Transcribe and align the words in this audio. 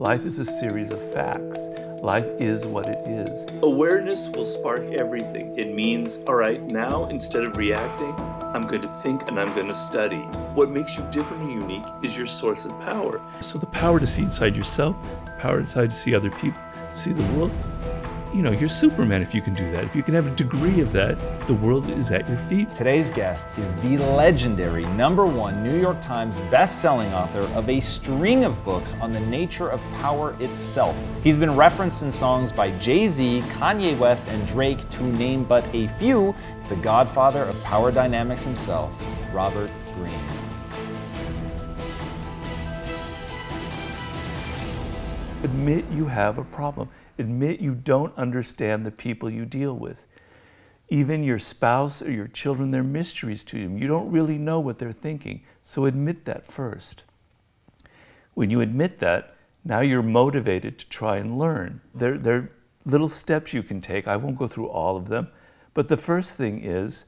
Life 0.00 0.24
is 0.26 0.38
a 0.38 0.44
series 0.44 0.92
of 0.92 1.12
facts. 1.12 1.58
Life 2.04 2.24
is 2.38 2.64
what 2.64 2.86
it 2.86 3.04
is. 3.08 3.46
Awareness 3.64 4.28
will 4.28 4.44
spark 4.44 4.84
everything. 4.92 5.58
It 5.58 5.74
means, 5.74 6.18
all 6.28 6.36
right, 6.36 6.62
now 6.70 7.06
instead 7.06 7.42
of 7.42 7.56
reacting, 7.56 8.14
I'm 8.54 8.68
going 8.68 8.82
to 8.82 8.88
think 9.02 9.26
and 9.26 9.40
I'm 9.40 9.52
going 9.56 9.66
to 9.66 9.74
study. 9.74 10.20
What 10.54 10.70
makes 10.70 10.96
you 10.96 11.02
different 11.10 11.42
and 11.42 11.52
unique 11.52 11.84
is 12.04 12.16
your 12.16 12.28
source 12.28 12.64
of 12.64 12.70
power. 12.82 13.20
So 13.40 13.58
the 13.58 13.66
power 13.66 13.98
to 13.98 14.06
see 14.06 14.22
inside 14.22 14.56
yourself, 14.56 14.94
the 15.24 15.32
power 15.32 15.58
inside 15.58 15.90
to 15.90 15.96
see 15.96 16.14
other 16.14 16.30
people, 16.30 16.62
to 16.92 16.96
see 16.96 17.12
the 17.12 17.24
world. 17.32 17.50
You 18.34 18.42
know, 18.42 18.50
you're 18.50 18.68
Superman 18.68 19.22
if 19.22 19.34
you 19.34 19.40
can 19.40 19.54
do 19.54 19.72
that. 19.72 19.84
If 19.84 19.96
you 19.96 20.02
can 20.02 20.12
have 20.12 20.26
a 20.26 20.30
degree 20.36 20.80
of 20.80 20.92
that, 20.92 21.46
the 21.46 21.54
world 21.54 21.88
is 21.88 22.12
at 22.12 22.28
your 22.28 22.36
feet. 22.36 22.74
Today's 22.74 23.10
guest 23.10 23.48
is 23.56 23.72
the 23.76 23.96
legendary 23.96 24.84
number 24.84 25.24
one 25.24 25.62
New 25.64 25.80
York 25.80 25.98
Times 26.02 26.38
best-selling 26.50 27.10
author 27.14 27.40
of 27.58 27.70
a 27.70 27.80
string 27.80 28.44
of 28.44 28.62
books 28.66 28.94
on 29.00 29.12
the 29.12 29.20
nature 29.20 29.70
of 29.70 29.80
power 30.00 30.36
itself. 30.40 30.94
He's 31.24 31.38
been 31.38 31.56
referenced 31.56 32.02
in 32.02 32.12
songs 32.12 32.52
by 32.52 32.70
Jay-Z, 32.72 33.40
Kanye 33.46 33.98
West, 33.98 34.28
and 34.28 34.46
Drake, 34.46 34.86
to 34.90 35.04
name 35.04 35.44
but 35.44 35.66
a 35.74 35.88
few, 35.98 36.34
the 36.68 36.76
godfather 36.76 37.44
of 37.44 37.64
power 37.64 37.90
dynamics 37.90 38.44
himself, 38.44 38.92
Robert 39.32 39.70
Greene. 39.94 40.14
Admit 45.42 45.86
you 45.90 46.04
have 46.04 46.36
a 46.36 46.44
problem. 46.44 46.90
Admit 47.18 47.60
you 47.60 47.74
don't 47.74 48.16
understand 48.16 48.86
the 48.86 48.90
people 48.90 49.28
you 49.28 49.44
deal 49.44 49.74
with. 49.74 50.04
Even 50.88 51.22
your 51.22 51.38
spouse 51.38 52.00
or 52.00 52.10
your 52.10 52.28
children, 52.28 52.70
they're 52.70 52.82
mysteries 52.82 53.44
to 53.44 53.58
you. 53.58 53.68
You 53.76 53.86
don't 53.86 54.10
really 54.10 54.38
know 54.38 54.60
what 54.60 54.78
they're 54.78 54.92
thinking. 54.92 55.42
So 55.62 55.84
admit 55.84 56.24
that 56.24 56.46
first. 56.46 57.02
When 58.34 58.50
you 58.50 58.60
admit 58.60 59.00
that, 59.00 59.34
now 59.64 59.80
you're 59.80 60.02
motivated 60.02 60.78
to 60.78 60.88
try 60.88 61.18
and 61.18 61.38
learn. 61.38 61.80
There, 61.94 62.16
there 62.16 62.36
are 62.36 62.50
little 62.86 63.08
steps 63.08 63.52
you 63.52 63.62
can 63.62 63.80
take. 63.80 64.08
I 64.08 64.16
won't 64.16 64.38
go 64.38 64.46
through 64.46 64.68
all 64.68 64.96
of 64.96 65.08
them. 65.08 65.28
But 65.74 65.88
the 65.88 65.96
first 65.96 66.36
thing 66.36 66.64
is 66.64 67.04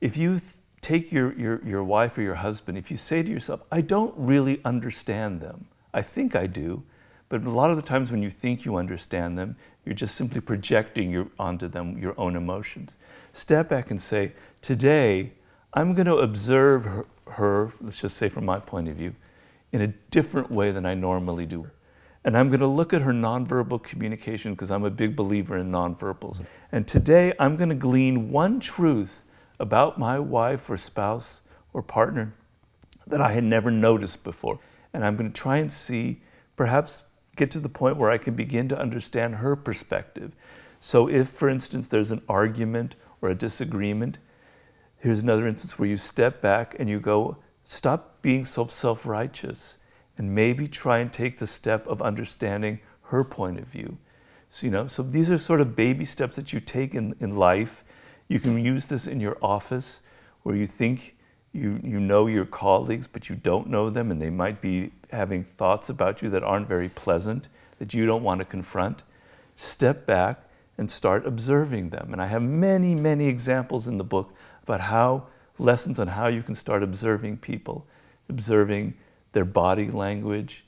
if 0.00 0.16
you 0.16 0.38
th- 0.38 0.52
take 0.82 1.10
your, 1.10 1.32
your, 1.38 1.66
your 1.66 1.82
wife 1.82 2.18
or 2.18 2.22
your 2.22 2.34
husband, 2.34 2.76
if 2.76 2.90
you 2.90 2.96
say 2.98 3.22
to 3.22 3.30
yourself, 3.30 3.62
I 3.72 3.80
don't 3.80 4.12
really 4.16 4.60
understand 4.64 5.40
them, 5.40 5.66
I 5.94 6.02
think 6.02 6.36
I 6.36 6.46
do, 6.46 6.82
but 7.28 7.44
a 7.44 7.50
lot 7.50 7.70
of 7.70 7.76
the 7.76 7.82
times 7.82 8.10
when 8.10 8.22
you 8.22 8.30
think 8.30 8.64
you 8.64 8.76
understand 8.76 9.38
them, 9.38 9.56
you're 9.84 9.94
just 9.94 10.14
simply 10.14 10.40
projecting 10.40 11.10
your, 11.10 11.28
onto 11.38 11.68
them 11.68 11.98
your 11.98 12.14
own 12.18 12.36
emotions. 12.36 12.96
Step 13.32 13.68
back 13.68 13.90
and 13.90 14.00
say, 14.00 14.32
Today, 14.62 15.32
I'm 15.72 15.94
going 15.94 16.06
to 16.06 16.16
observe 16.16 16.84
her, 16.84 17.06
her, 17.32 17.72
let's 17.80 18.00
just 18.00 18.16
say 18.16 18.28
from 18.28 18.44
my 18.44 18.60
point 18.60 18.88
of 18.88 18.96
view, 18.96 19.14
in 19.72 19.80
a 19.80 19.88
different 20.10 20.50
way 20.50 20.70
than 20.70 20.86
I 20.86 20.94
normally 20.94 21.46
do. 21.46 21.68
And 22.24 22.38
I'm 22.38 22.48
going 22.48 22.60
to 22.60 22.66
look 22.66 22.94
at 22.94 23.02
her 23.02 23.12
nonverbal 23.12 23.82
communication 23.82 24.54
because 24.54 24.70
I'm 24.70 24.84
a 24.84 24.90
big 24.90 25.14
believer 25.14 25.58
in 25.58 25.70
nonverbals. 25.70 26.44
And 26.72 26.88
today, 26.88 27.34
I'm 27.38 27.56
going 27.56 27.68
to 27.68 27.74
glean 27.74 28.30
one 28.30 28.60
truth 28.60 29.20
about 29.58 29.98
my 29.98 30.18
wife 30.18 30.70
or 30.70 30.76
spouse 30.76 31.42
or 31.72 31.82
partner 31.82 32.32
that 33.06 33.20
I 33.20 33.32
had 33.32 33.44
never 33.44 33.70
noticed 33.70 34.24
before. 34.24 34.58
And 34.94 35.04
I'm 35.04 35.16
going 35.16 35.30
to 35.30 35.38
try 35.38 35.58
and 35.58 35.70
see, 35.70 36.22
perhaps 36.56 37.02
get 37.36 37.50
to 37.52 37.60
the 37.60 37.68
point 37.68 37.96
where 37.96 38.10
I 38.10 38.18
can 38.18 38.34
begin 38.34 38.68
to 38.68 38.78
understand 38.78 39.36
her 39.36 39.56
perspective. 39.56 40.32
So, 40.80 41.08
if, 41.08 41.28
for 41.28 41.48
instance, 41.48 41.88
there's 41.88 42.10
an 42.10 42.22
argument 42.28 42.96
or 43.22 43.30
a 43.30 43.34
disagreement, 43.34 44.18
here's 44.98 45.20
another 45.20 45.48
instance 45.48 45.78
where 45.78 45.88
you 45.88 45.96
step 45.96 46.40
back 46.40 46.76
and 46.78 46.88
you 46.88 47.00
go, 47.00 47.36
stop 47.62 48.20
being 48.22 48.44
so 48.44 48.66
self 48.66 49.06
righteous 49.06 49.78
and 50.18 50.34
maybe 50.34 50.68
try 50.68 50.98
and 50.98 51.12
take 51.12 51.38
the 51.38 51.46
step 51.46 51.86
of 51.86 52.02
understanding 52.02 52.80
her 53.04 53.24
point 53.24 53.58
of 53.58 53.66
view. 53.66 53.98
So, 54.50 54.66
you 54.66 54.70
know, 54.70 54.86
so 54.86 55.02
these 55.02 55.30
are 55.30 55.38
sort 55.38 55.60
of 55.60 55.74
baby 55.74 56.04
steps 56.04 56.36
that 56.36 56.52
you 56.52 56.60
take 56.60 56.94
in, 56.94 57.16
in 57.18 57.36
life. 57.36 57.82
You 58.28 58.38
can 58.38 58.62
use 58.64 58.86
this 58.86 59.06
in 59.06 59.20
your 59.20 59.36
office 59.42 60.00
where 60.42 60.54
you 60.54 60.66
think 60.66 61.16
you, 61.54 61.80
you 61.84 62.00
know 62.00 62.26
your 62.26 62.44
colleagues, 62.44 63.06
but 63.06 63.30
you 63.30 63.36
don't 63.36 63.68
know 63.68 63.88
them, 63.88 64.10
and 64.10 64.20
they 64.20 64.28
might 64.28 64.60
be 64.60 64.90
having 65.10 65.44
thoughts 65.44 65.88
about 65.88 66.20
you 66.20 66.28
that 66.30 66.42
aren't 66.42 66.66
very 66.66 66.88
pleasant, 66.88 67.48
that 67.78 67.94
you 67.94 68.06
don't 68.06 68.24
want 68.24 68.40
to 68.40 68.44
confront. 68.44 69.04
Step 69.54 70.04
back 70.04 70.40
and 70.76 70.90
start 70.90 71.24
observing 71.24 71.90
them. 71.90 72.12
And 72.12 72.20
I 72.20 72.26
have 72.26 72.42
many, 72.42 72.96
many 72.96 73.28
examples 73.28 73.86
in 73.86 73.98
the 73.98 74.04
book 74.04 74.34
about 74.64 74.80
how 74.80 75.28
lessons 75.58 76.00
on 76.00 76.08
how 76.08 76.26
you 76.26 76.42
can 76.42 76.56
start 76.56 76.82
observing 76.82 77.36
people, 77.36 77.86
observing 78.28 78.94
their 79.30 79.44
body 79.44 79.88
language, 79.88 80.64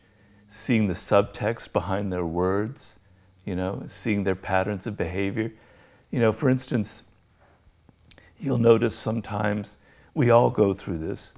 seeing 0.46 0.86
the 0.86 0.94
subtext 0.94 1.72
behind 1.72 2.12
their 2.12 2.24
words, 2.24 3.00
you 3.44 3.56
know, 3.56 3.82
seeing 3.88 4.22
their 4.22 4.36
patterns 4.36 4.86
of 4.86 4.96
behavior. 4.96 5.50
You 6.12 6.20
know, 6.20 6.32
for 6.32 6.48
instance, 6.48 7.02
you'll 8.38 8.58
notice 8.58 8.94
sometimes 8.94 9.78
we 10.16 10.30
all 10.30 10.48
go 10.48 10.72
through 10.72 10.96
this 10.96 11.34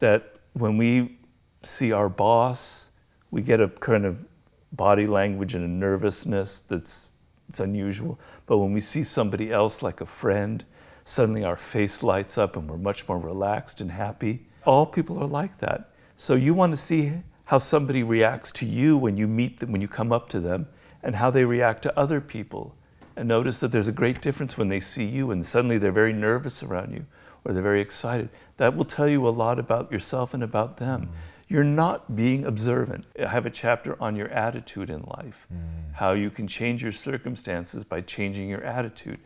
that 0.00 0.34
when 0.52 0.76
we 0.76 1.18
see 1.62 1.92
our 1.92 2.10
boss, 2.10 2.90
we 3.30 3.40
get 3.40 3.58
a 3.58 3.68
kind 3.68 4.04
of 4.04 4.24
body 4.72 5.06
language 5.06 5.54
and 5.54 5.64
a 5.64 5.68
nervousness 5.68 6.60
that's 6.68 7.08
it's 7.48 7.60
unusual. 7.60 8.20
But 8.44 8.58
when 8.58 8.74
we 8.74 8.82
see 8.82 9.02
somebody 9.02 9.50
else, 9.50 9.82
like 9.82 10.02
a 10.02 10.06
friend, 10.06 10.62
suddenly 11.04 11.42
our 11.42 11.56
face 11.56 12.02
lights 12.02 12.36
up 12.36 12.56
and 12.56 12.68
we're 12.68 12.76
much 12.76 13.08
more 13.08 13.18
relaxed 13.18 13.80
and 13.80 13.90
happy. 13.90 14.46
All 14.66 14.84
people 14.84 15.18
are 15.18 15.26
like 15.26 15.56
that. 15.58 15.92
So 16.18 16.34
you 16.34 16.52
want 16.52 16.74
to 16.74 16.76
see 16.76 17.14
how 17.46 17.56
somebody 17.56 18.02
reacts 18.02 18.52
to 18.52 18.66
you 18.66 18.98
when 18.98 19.16
you 19.16 19.26
meet 19.26 19.58
them, 19.60 19.72
when 19.72 19.80
you 19.80 19.88
come 19.88 20.12
up 20.12 20.28
to 20.28 20.40
them, 20.40 20.68
and 21.02 21.16
how 21.16 21.30
they 21.30 21.46
react 21.46 21.80
to 21.84 21.98
other 21.98 22.20
people. 22.20 22.76
And 23.16 23.26
notice 23.26 23.58
that 23.60 23.72
there's 23.72 23.88
a 23.88 23.92
great 23.92 24.20
difference 24.20 24.58
when 24.58 24.68
they 24.68 24.80
see 24.80 25.06
you 25.06 25.30
and 25.30 25.46
suddenly 25.46 25.78
they're 25.78 25.90
very 25.90 26.12
nervous 26.12 26.62
around 26.62 26.92
you 26.92 27.06
or 27.48 27.54
they're 27.54 27.62
very 27.62 27.80
excited. 27.80 28.28
That 28.58 28.76
will 28.76 28.84
tell 28.84 29.08
you 29.08 29.26
a 29.26 29.30
lot 29.30 29.58
about 29.58 29.90
yourself 29.90 30.34
and 30.34 30.42
about 30.42 30.76
them. 30.76 31.06
Mm. 31.06 31.08
You're 31.48 31.64
not 31.64 32.14
being 32.14 32.44
observant. 32.44 33.06
I 33.18 33.26
have 33.26 33.46
a 33.46 33.50
chapter 33.50 34.00
on 34.02 34.14
your 34.14 34.28
attitude 34.28 34.90
in 34.90 35.00
life, 35.02 35.46
mm. 35.52 35.94
how 35.94 36.12
you 36.12 36.28
can 36.28 36.46
change 36.46 36.82
your 36.82 36.92
circumstances 36.92 37.84
by 37.84 38.02
changing 38.02 38.50
your 38.50 38.62
attitude. 38.62 39.20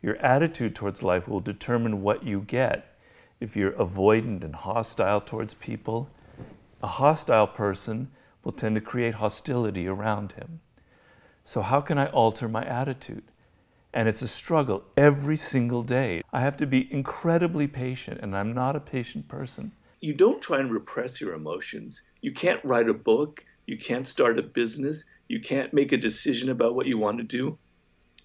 Your 0.00 0.16
attitude 0.18 0.76
towards 0.76 1.02
life 1.02 1.26
will 1.26 1.40
determine 1.40 2.00
what 2.02 2.22
you 2.22 2.42
get. 2.42 2.96
If 3.40 3.56
you're 3.56 3.72
avoidant 3.72 4.44
and 4.44 4.54
hostile 4.54 5.20
towards 5.20 5.54
people, 5.54 6.08
a 6.80 6.86
hostile 6.86 7.48
person 7.48 8.10
will 8.44 8.52
tend 8.52 8.76
to 8.76 8.80
create 8.80 9.14
hostility 9.14 9.88
around 9.88 10.32
him. 10.32 10.60
So, 11.42 11.60
how 11.60 11.80
can 11.80 11.98
I 11.98 12.06
alter 12.06 12.48
my 12.48 12.64
attitude? 12.64 13.24
And 13.94 14.08
it's 14.08 14.22
a 14.22 14.28
struggle 14.28 14.82
every 14.96 15.36
single 15.36 15.84
day. 15.84 16.22
I 16.32 16.40
have 16.40 16.56
to 16.56 16.66
be 16.66 16.92
incredibly 16.92 17.68
patient, 17.68 18.18
and 18.20 18.36
I'm 18.36 18.52
not 18.52 18.74
a 18.74 18.80
patient 18.80 19.28
person. 19.28 19.70
You 20.00 20.14
don't 20.14 20.42
try 20.42 20.58
and 20.58 20.72
repress 20.72 21.20
your 21.20 21.32
emotions. 21.32 22.02
You 22.20 22.32
can't 22.32 22.60
write 22.64 22.88
a 22.88 22.94
book. 22.94 23.44
You 23.66 23.78
can't 23.78 24.04
start 24.04 24.36
a 24.36 24.42
business. 24.42 25.04
You 25.28 25.40
can't 25.40 25.72
make 25.72 25.92
a 25.92 25.96
decision 25.96 26.50
about 26.50 26.74
what 26.74 26.86
you 26.86 26.98
want 26.98 27.18
to 27.18 27.24
do 27.24 27.56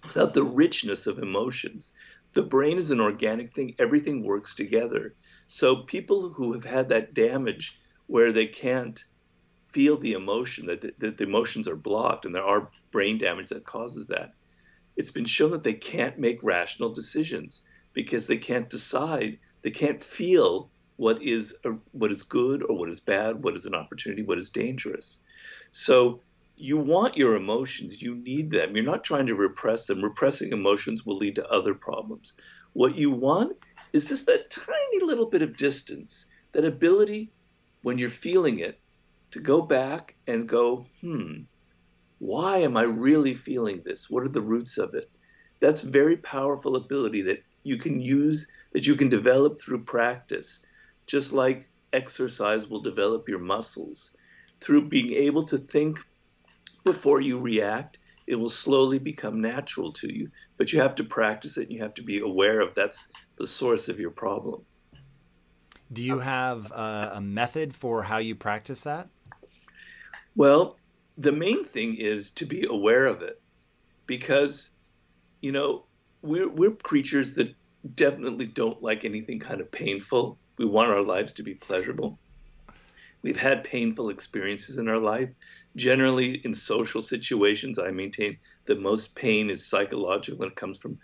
without 0.02 0.34
the 0.34 0.42
richness 0.42 1.06
of 1.06 1.20
emotions. 1.20 1.92
The 2.32 2.42
brain 2.42 2.76
is 2.76 2.90
an 2.90 3.00
organic 3.00 3.52
thing, 3.52 3.76
everything 3.78 4.24
works 4.24 4.56
together. 4.56 5.14
So, 5.46 5.76
people 5.76 6.30
who 6.30 6.52
have 6.52 6.64
had 6.64 6.88
that 6.88 7.14
damage 7.14 7.78
where 8.08 8.32
they 8.32 8.46
can't 8.46 9.04
feel 9.68 9.96
the 9.96 10.14
emotion, 10.14 10.66
that 10.66 10.80
the, 10.80 10.94
that 10.98 11.16
the 11.16 11.24
emotions 11.24 11.68
are 11.68 11.76
blocked 11.76 12.24
and 12.24 12.34
there 12.34 12.44
are 12.44 12.70
brain 12.90 13.18
damage 13.18 13.50
that 13.50 13.64
causes 13.64 14.08
that. 14.08 14.34
It's 15.00 15.10
been 15.10 15.24
shown 15.24 15.52
that 15.52 15.62
they 15.62 15.72
can't 15.72 16.18
make 16.18 16.42
rational 16.42 16.90
decisions 16.90 17.62
because 17.94 18.26
they 18.26 18.36
can't 18.36 18.68
decide, 18.68 19.38
they 19.62 19.70
can't 19.70 20.02
feel 20.02 20.70
what 20.96 21.22
is 21.22 21.56
a, 21.64 21.70
what 21.92 22.10
is 22.10 22.22
good 22.22 22.62
or 22.62 22.76
what 22.76 22.90
is 22.90 23.00
bad, 23.00 23.42
what 23.42 23.56
is 23.56 23.64
an 23.64 23.74
opportunity, 23.74 24.22
what 24.22 24.36
is 24.36 24.50
dangerous. 24.50 25.20
So 25.70 26.20
you 26.54 26.76
want 26.76 27.16
your 27.16 27.34
emotions, 27.34 28.02
you 28.02 28.14
need 28.14 28.50
them. 28.50 28.76
You're 28.76 28.84
not 28.84 29.02
trying 29.02 29.24
to 29.28 29.34
repress 29.34 29.86
them. 29.86 30.04
Repressing 30.04 30.52
emotions 30.52 31.06
will 31.06 31.16
lead 31.16 31.36
to 31.36 31.48
other 31.48 31.72
problems. 31.72 32.34
What 32.74 32.94
you 32.94 33.10
want 33.10 33.56
is 33.94 34.04
just 34.04 34.26
that 34.26 34.50
tiny 34.50 35.00
little 35.02 35.30
bit 35.30 35.40
of 35.40 35.56
distance, 35.56 36.26
that 36.52 36.66
ability 36.66 37.32
when 37.80 37.96
you're 37.96 38.10
feeling 38.10 38.58
it 38.58 38.78
to 39.30 39.40
go 39.40 39.62
back 39.62 40.16
and 40.26 40.46
go, 40.46 40.84
hmm, 41.00 41.44
why 42.20 42.58
am 42.58 42.76
I 42.76 42.82
really 42.82 43.34
feeling 43.34 43.82
this? 43.82 44.10
What 44.10 44.22
are 44.22 44.28
the 44.28 44.42
roots 44.42 44.76
of 44.76 44.94
it? 44.94 45.10
That's 45.58 45.80
very 45.80 46.18
powerful 46.18 46.76
ability 46.76 47.22
that 47.22 47.42
you 47.62 47.78
can 47.78 47.98
use, 47.98 48.46
that 48.72 48.86
you 48.86 48.94
can 48.94 49.08
develop 49.08 49.58
through 49.58 49.84
practice, 49.84 50.60
just 51.06 51.32
like 51.32 51.68
exercise 51.94 52.68
will 52.68 52.82
develop 52.82 53.28
your 53.28 53.38
muscles. 53.38 54.14
Through 54.60 54.88
being 54.88 55.14
able 55.14 55.44
to 55.44 55.56
think 55.56 55.98
before 56.84 57.22
you 57.22 57.40
react, 57.40 57.98
it 58.26 58.36
will 58.36 58.50
slowly 58.50 58.98
become 58.98 59.40
natural 59.40 59.90
to 59.94 60.14
you. 60.14 60.30
But 60.58 60.74
you 60.74 60.80
have 60.80 60.94
to 60.96 61.04
practice 61.04 61.56
it 61.56 61.68
and 61.68 61.72
you 61.72 61.82
have 61.82 61.94
to 61.94 62.02
be 62.02 62.20
aware 62.20 62.60
of 62.60 62.74
that's 62.74 63.08
the 63.36 63.46
source 63.46 63.88
of 63.88 63.98
your 63.98 64.10
problem. 64.10 64.62
Do 65.90 66.02
you 66.02 66.18
have 66.18 66.70
uh, 66.70 67.12
a 67.14 67.20
method 67.22 67.74
for 67.74 68.02
how 68.02 68.18
you 68.18 68.34
practice 68.34 68.82
that? 68.82 69.08
Well, 70.36 70.76
the 71.20 71.32
main 71.32 71.62
thing 71.62 71.96
is 71.96 72.30
to 72.30 72.46
be 72.46 72.64
aware 72.66 73.04
of 73.04 73.20
it 73.20 73.40
because, 74.06 74.70
you 75.42 75.52
know, 75.52 75.84
we're, 76.22 76.48
we're 76.48 76.70
creatures 76.70 77.34
that 77.34 77.54
definitely 77.94 78.46
don't 78.46 78.82
like 78.82 79.04
anything 79.04 79.38
kind 79.38 79.60
of 79.60 79.70
painful. 79.70 80.38
We 80.56 80.64
want 80.64 80.88
our 80.88 81.02
lives 81.02 81.34
to 81.34 81.42
be 81.42 81.54
pleasurable. 81.54 82.18
We've 83.20 83.38
had 83.38 83.64
painful 83.64 84.08
experiences 84.08 84.78
in 84.78 84.88
our 84.88 84.98
life. 84.98 85.28
Generally, 85.76 86.40
in 86.46 86.54
social 86.54 87.02
situations, 87.02 87.78
I 87.78 87.90
maintain 87.90 88.38
that 88.64 88.80
most 88.80 89.14
pain 89.14 89.50
is 89.50 89.66
psychological 89.66 90.42
and 90.42 90.52
it 90.52 90.56
comes 90.56 90.78
from 90.78 90.98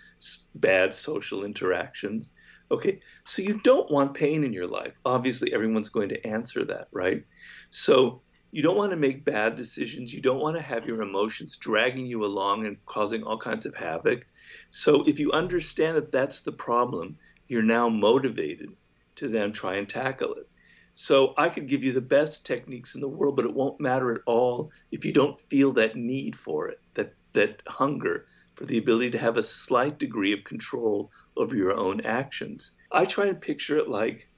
bad 0.54 0.94
social 0.94 1.44
interactions. 1.44 2.32
Okay, 2.70 3.00
so 3.24 3.42
you 3.42 3.60
don't 3.60 3.90
want 3.90 4.14
pain 4.14 4.44
in 4.44 4.54
your 4.54 4.66
life. 4.66 4.98
Obviously, 5.04 5.52
everyone's 5.52 5.90
going 5.90 6.08
to 6.08 6.26
answer 6.26 6.64
that, 6.64 6.88
right? 6.90 7.22
So 7.68 8.22
you 8.50 8.62
don't 8.62 8.76
want 8.76 8.90
to 8.90 8.96
make 8.96 9.24
bad 9.24 9.56
decisions. 9.56 10.12
You 10.12 10.20
don't 10.20 10.40
want 10.40 10.56
to 10.56 10.62
have 10.62 10.86
your 10.86 11.02
emotions 11.02 11.56
dragging 11.56 12.06
you 12.06 12.24
along 12.24 12.66
and 12.66 12.84
causing 12.86 13.22
all 13.22 13.38
kinds 13.38 13.66
of 13.66 13.74
havoc. 13.74 14.26
So 14.70 15.04
if 15.06 15.18
you 15.18 15.32
understand 15.32 15.96
that 15.96 16.12
that's 16.12 16.40
the 16.40 16.52
problem, 16.52 17.18
you're 17.46 17.62
now 17.62 17.88
motivated 17.88 18.70
to 19.16 19.28
then 19.28 19.52
try 19.52 19.76
and 19.76 19.88
tackle 19.88 20.34
it. 20.34 20.48
So 20.94 21.34
I 21.36 21.50
could 21.50 21.68
give 21.68 21.84
you 21.84 21.92
the 21.92 22.00
best 22.00 22.46
techniques 22.46 22.94
in 22.94 23.02
the 23.02 23.08
world, 23.08 23.36
but 23.36 23.44
it 23.44 23.52
won't 23.52 23.80
matter 23.80 24.12
at 24.12 24.22
all 24.26 24.70
if 24.90 25.04
you 25.04 25.12
don't 25.12 25.38
feel 25.38 25.72
that 25.72 25.96
need 25.96 26.34
for 26.34 26.68
it, 26.68 26.80
that 26.94 27.12
that 27.34 27.62
hunger 27.66 28.24
for 28.54 28.64
the 28.64 28.78
ability 28.78 29.10
to 29.10 29.18
have 29.18 29.36
a 29.36 29.42
slight 29.42 29.98
degree 29.98 30.32
of 30.32 30.44
control 30.44 31.12
over 31.36 31.54
your 31.54 31.76
own 31.76 32.00
actions. 32.00 32.72
I 32.90 33.04
try 33.04 33.26
and 33.26 33.38
picture 33.38 33.76
it 33.76 33.90
like 33.90 34.30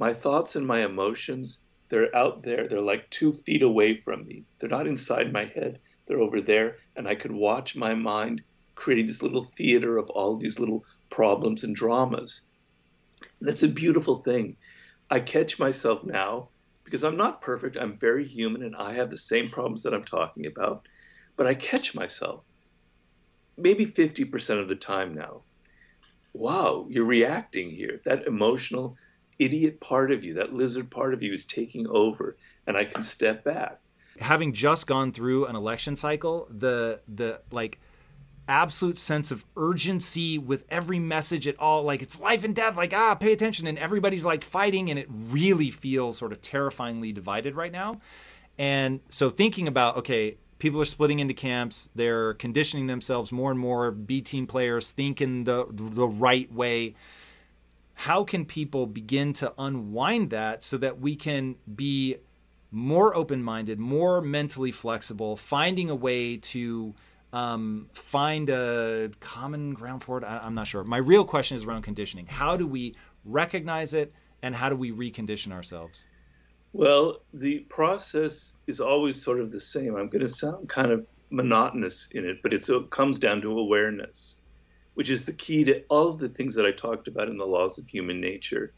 my 0.00 0.12
thoughts 0.12 0.56
and 0.56 0.66
my 0.66 0.84
emotions, 0.84 1.60
they're 1.92 2.16
out 2.16 2.42
there. 2.42 2.66
They're 2.66 2.80
like 2.80 3.10
two 3.10 3.34
feet 3.34 3.62
away 3.62 3.94
from 3.94 4.26
me. 4.26 4.44
They're 4.58 4.70
not 4.70 4.86
inside 4.86 5.30
my 5.30 5.44
head. 5.44 5.78
They're 6.06 6.22
over 6.22 6.40
there. 6.40 6.78
And 6.96 7.06
I 7.06 7.14
could 7.14 7.32
watch 7.32 7.76
my 7.76 7.92
mind 7.92 8.42
creating 8.74 9.08
this 9.08 9.22
little 9.22 9.44
theater 9.44 9.98
of 9.98 10.08
all 10.08 10.38
these 10.38 10.58
little 10.58 10.86
problems 11.10 11.64
and 11.64 11.76
dramas. 11.76 12.46
And 13.38 13.46
that's 13.46 13.62
a 13.62 13.68
beautiful 13.68 14.16
thing. 14.16 14.56
I 15.10 15.20
catch 15.20 15.58
myself 15.58 16.02
now 16.02 16.48
because 16.82 17.04
I'm 17.04 17.18
not 17.18 17.42
perfect. 17.42 17.76
I'm 17.76 17.98
very 17.98 18.24
human 18.24 18.62
and 18.62 18.74
I 18.74 18.94
have 18.94 19.10
the 19.10 19.18
same 19.18 19.50
problems 19.50 19.82
that 19.82 19.92
I'm 19.92 20.02
talking 20.02 20.46
about. 20.46 20.88
But 21.36 21.46
I 21.46 21.52
catch 21.52 21.94
myself 21.94 22.42
maybe 23.58 23.84
50% 23.84 24.60
of 24.60 24.68
the 24.68 24.76
time 24.76 25.12
now. 25.14 25.42
Wow, 26.32 26.86
you're 26.88 27.04
reacting 27.04 27.70
here. 27.70 28.00
That 28.06 28.26
emotional 28.26 28.96
idiot 29.44 29.80
part 29.80 30.10
of 30.10 30.24
you, 30.24 30.34
that 30.34 30.52
lizard 30.52 30.90
part 30.90 31.14
of 31.14 31.22
you 31.22 31.32
is 31.32 31.44
taking 31.44 31.86
over 31.88 32.36
and 32.66 32.76
I 32.76 32.84
can 32.84 33.02
step 33.02 33.44
back. 33.44 33.80
Having 34.20 34.52
just 34.52 34.86
gone 34.86 35.12
through 35.12 35.46
an 35.46 35.56
election 35.56 35.96
cycle, 35.96 36.46
the 36.50 37.00
the 37.08 37.40
like 37.50 37.80
absolute 38.48 38.98
sense 38.98 39.30
of 39.30 39.44
urgency 39.56 40.36
with 40.36 40.64
every 40.68 40.98
message 40.98 41.46
at 41.46 41.58
all 41.60 41.84
like 41.84 42.02
it's 42.02 42.18
life 42.18 42.42
and 42.42 42.56
death 42.56 42.76
like 42.76 42.92
ah 42.92 43.14
pay 43.14 43.32
attention 43.32 43.68
and 43.68 43.78
everybody's 43.78 44.24
like 44.24 44.42
fighting 44.42 44.90
and 44.90 44.98
it 44.98 45.06
really 45.08 45.70
feels 45.70 46.18
sort 46.18 46.32
of 46.32 46.40
terrifyingly 46.40 47.12
divided 47.12 47.54
right 47.54 47.70
now 47.70 48.00
and 48.58 49.00
so 49.08 49.30
thinking 49.30 49.68
about 49.68 49.96
okay 49.96 50.36
people 50.58 50.80
are 50.80 50.84
splitting 50.84 51.20
into 51.20 51.32
camps 51.32 51.88
they're 51.94 52.34
conditioning 52.34 52.88
themselves 52.88 53.30
more 53.30 53.52
and 53.52 53.60
more 53.60 53.92
b 53.92 54.20
team 54.20 54.44
players 54.44 54.90
think 54.90 55.20
in 55.20 55.44
the 55.44 55.64
the 55.70 56.06
right 56.06 56.52
way 56.52 56.94
how 58.02 58.24
can 58.24 58.44
people 58.44 58.84
begin 58.84 59.32
to 59.32 59.52
unwind 59.58 60.30
that 60.30 60.64
so 60.64 60.76
that 60.76 60.98
we 60.98 61.14
can 61.14 61.54
be 61.72 62.16
more 62.72 63.14
open-minded 63.14 63.78
more 63.78 64.20
mentally 64.20 64.72
flexible 64.72 65.36
finding 65.36 65.88
a 65.88 65.94
way 65.94 66.36
to 66.36 66.94
um, 67.32 67.88
find 67.92 68.50
a 68.50 69.08
common 69.20 69.72
ground 69.72 70.02
for 70.02 70.18
it? 70.18 70.24
I, 70.24 70.38
I'm 70.38 70.52
not 70.52 70.66
sure. 70.66 70.82
My 70.82 70.96
real 70.96 71.24
question 71.24 71.56
is 71.56 71.64
around 71.64 71.82
conditioning. 71.82 72.26
How 72.26 72.56
do 72.56 72.66
we 72.66 72.96
recognize 73.24 73.94
it 73.94 74.12
and 74.42 74.52
how 74.52 74.68
do 74.68 74.74
we 74.74 74.90
recondition 74.90 75.52
ourselves? 75.52 76.04
Well, 76.72 77.20
the 77.32 77.60
process 77.68 78.54
is 78.66 78.80
always 78.80 79.22
sort 79.22 79.38
of 79.38 79.52
the 79.52 79.60
same. 79.60 79.94
I'm 79.94 80.08
going 80.08 80.22
to 80.22 80.28
sound 80.28 80.68
kind 80.68 80.90
of 80.90 81.06
monotonous 81.30 82.08
in 82.10 82.24
it, 82.24 82.42
but 82.42 82.52
it 82.52 82.66
comes 82.90 83.20
down 83.20 83.42
to 83.42 83.58
awareness, 83.60 84.40
which 84.94 85.10
is 85.10 85.24
the 85.24 85.32
key 85.32 85.64
to 85.64 85.82
all 85.88 86.08
of 86.08 86.18
the 86.18 86.28
things 86.28 86.54
that 86.54 86.66
I 86.66 86.72
talked 86.72 87.08
about 87.08 87.28
in 87.28 87.36
the 87.36 87.46
laws 87.46 87.78
of 87.78 87.88
human 87.88 88.20
nature. 88.20 88.72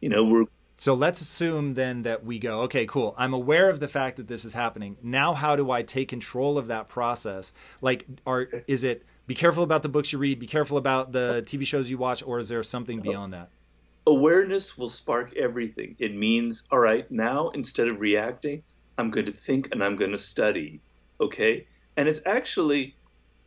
You 0.00 0.08
know, 0.08 0.24
we're 0.24 0.46
so 0.80 0.94
let's 0.94 1.20
assume 1.20 1.74
then 1.74 2.02
that 2.02 2.24
we 2.24 2.38
go, 2.38 2.62
okay, 2.62 2.86
cool. 2.86 3.14
I'm 3.18 3.34
aware 3.34 3.68
of 3.68 3.80
the 3.80 3.88
fact 3.88 4.16
that 4.16 4.28
this 4.28 4.46
is 4.46 4.54
happening. 4.54 4.96
Now, 5.02 5.34
how 5.34 5.54
do 5.54 5.70
I 5.70 5.82
take 5.82 6.08
control 6.08 6.56
of 6.56 6.68
that 6.68 6.88
process? 6.88 7.52
Like, 7.82 8.06
are 8.26 8.48
is 8.66 8.82
it 8.82 9.04
be 9.26 9.34
careful 9.34 9.62
about 9.62 9.82
the 9.82 9.90
books 9.90 10.10
you 10.10 10.18
read, 10.18 10.38
be 10.38 10.46
careful 10.46 10.78
about 10.78 11.12
the 11.12 11.44
TV 11.46 11.66
shows 11.66 11.90
you 11.90 11.98
watch, 11.98 12.22
or 12.22 12.38
is 12.38 12.48
there 12.48 12.62
something 12.62 12.98
uh-huh. 13.00 13.10
beyond 13.10 13.34
that? 13.34 13.50
Awareness 14.06 14.78
will 14.78 14.88
spark 14.88 15.36
everything. 15.36 15.96
It 15.98 16.14
means, 16.14 16.64
all 16.72 16.78
right, 16.78 17.08
now 17.10 17.50
instead 17.50 17.88
of 17.88 18.00
reacting, 18.00 18.62
I'm 18.96 19.10
going 19.10 19.26
to 19.26 19.32
think 19.32 19.68
and 19.72 19.84
I'm 19.84 19.96
going 19.96 20.12
to 20.12 20.18
study. 20.18 20.80
Okay, 21.20 21.66
and 21.98 22.08
it's 22.08 22.22
actually, 22.24 22.96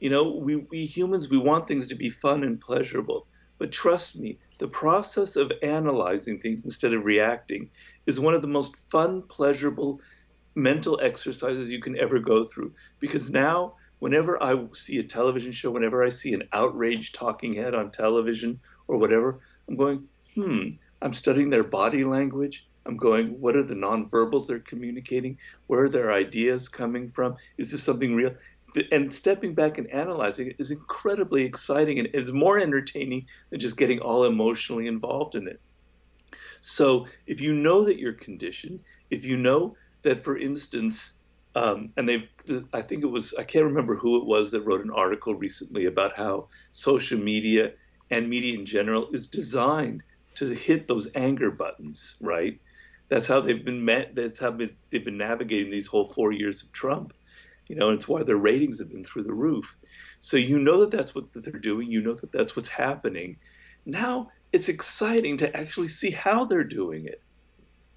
you 0.03 0.09
know, 0.09 0.31
we, 0.31 0.57
we 0.57 0.85
humans 0.85 1.29
we 1.29 1.37
want 1.37 1.65
things 1.65 1.87
to 1.87 1.95
be 1.95 2.09
fun 2.09 2.43
and 2.43 2.59
pleasurable. 2.59 3.25
But 3.57 3.71
trust 3.71 4.19
me, 4.19 4.37
the 4.57 4.67
process 4.67 5.37
of 5.37 5.53
analyzing 5.61 6.41
things 6.41 6.65
instead 6.65 6.93
of 6.93 7.05
reacting 7.05 7.69
is 8.05 8.19
one 8.19 8.33
of 8.33 8.41
the 8.41 8.49
most 8.49 8.75
fun, 8.91 9.21
pleasurable 9.21 10.01
mental 10.55 10.99
exercises 11.01 11.71
you 11.71 11.79
can 11.79 11.97
ever 11.97 12.19
go 12.19 12.43
through. 12.43 12.73
Because 12.99 13.29
now, 13.29 13.75
whenever 13.99 14.43
I 14.43 14.65
see 14.73 14.99
a 14.99 15.03
television 15.03 15.53
show, 15.53 15.71
whenever 15.71 16.03
I 16.03 16.09
see 16.09 16.33
an 16.33 16.49
outraged 16.51 17.15
talking 17.15 17.53
head 17.53 17.73
on 17.73 17.89
television 17.89 18.59
or 18.89 18.97
whatever, 18.97 19.39
I'm 19.69 19.77
going, 19.77 20.09
hmm, 20.35 20.71
I'm 21.01 21.13
studying 21.13 21.49
their 21.49 21.63
body 21.63 22.03
language. 22.03 22.67
I'm 22.85 22.97
going, 22.97 23.39
what 23.39 23.55
are 23.55 23.63
the 23.63 23.75
nonverbals 23.75 24.47
they're 24.47 24.59
communicating? 24.59 25.37
Where 25.67 25.85
are 25.85 25.89
their 25.89 26.11
ideas 26.11 26.67
coming 26.67 27.07
from? 27.07 27.37
Is 27.57 27.71
this 27.71 27.81
something 27.81 28.13
real? 28.13 28.35
And 28.91 29.13
stepping 29.13 29.53
back 29.53 29.77
and 29.77 29.89
analyzing 29.91 30.47
it 30.47 30.55
is 30.59 30.71
incredibly 30.71 31.43
exciting 31.43 31.99
and 31.99 32.09
it's 32.13 32.31
more 32.31 32.57
entertaining 32.59 33.27
than 33.49 33.59
just 33.59 33.77
getting 33.77 33.99
all 33.99 34.23
emotionally 34.25 34.87
involved 34.87 35.35
in 35.35 35.47
it. 35.47 35.59
So 36.61 37.07
if 37.27 37.41
you 37.41 37.53
know 37.53 37.83
that 37.85 37.99
you're 37.99 38.13
conditioned, 38.13 38.83
if 39.09 39.25
you 39.25 39.37
know 39.37 39.75
that, 40.03 40.23
for 40.23 40.37
instance, 40.37 41.13
um, 41.55 41.89
and 41.97 42.07
they've, 42.07 42.27
I 42.73 42.81
think 42.81 43.03
it 43.03 43.07
was, 43.07 43.33
I 43.35 43.43
can't 43.43 43.65
remember 43.65 43.95
who 43.95 44.17
it 44.17 44.25
was 44.25 44.51
that 44.51 44.61
wrote 44.61 44.83
an 44.83 44.91
article 44.91 45.35
recently 45.35 45.85
about 45.85 46.15
how 46.15 46.47
social 46.71 47.19
media 47.19 47.73
and 48.09 48.29
media 48.29 48.57
in 48.57 48.65
general 48.65 49.09
is 49.11 49.27
designed 49.27 50.03
to 50.35 50.47
hit 50.47 50.87
those 50.87 51.11
anger 51.15 51.51
buttons, 51.51 52.17
right? 52.21 52.59
That's 53.09 53.27
how 53.27 53.41
they've 53.41 53.63
been 53.63 53.85
met. 53.85 54.15
That's 54.15 54.39
how 54.39 54.51
they've 54.51 55.05
been 55.05 55.17
navigating 55.17 55.69
these 55.69 55.85
whole 55.85 56.05
four 56.05 56.31
years 56.31 56.63
of 56.63 56.71
Trump 56.71 57.13
you 57.67 57.75
know, 57.75 57.89
and 57.89 57.97
it's 57.97 58.07
why 58.07 58.23
their 58.23 58.37
ratings 58.37 58.79
have 58.79 58.89
been 58.89 59.03
through 59.03 59.23
the 59.23 59.33
roof. 59.33 59.77
So 60.19 60.37
you 60.37 60.59
know 60.59 60.81
that 60.81 60.91
that's 60.91 61.15
what 61.15 61.25
they're 61.33 61.59
doing. 61.59 61.89
You 61.89 62.01
know 62.01 62.13
that 62.13 62.31
that's 62.31 62.55
what's 62.55 62.69
happening. 62.69 63.37
Now 63.85 64.31
it's 64.51 64.69
exciting 64.69 65.37
to 65.37 65.55
actually 65.55 65.87
see 65.87 66.11
how 66.11 66.45
they're 66.45 66.63
doing 66.63 67.05
it. 67.05 67.21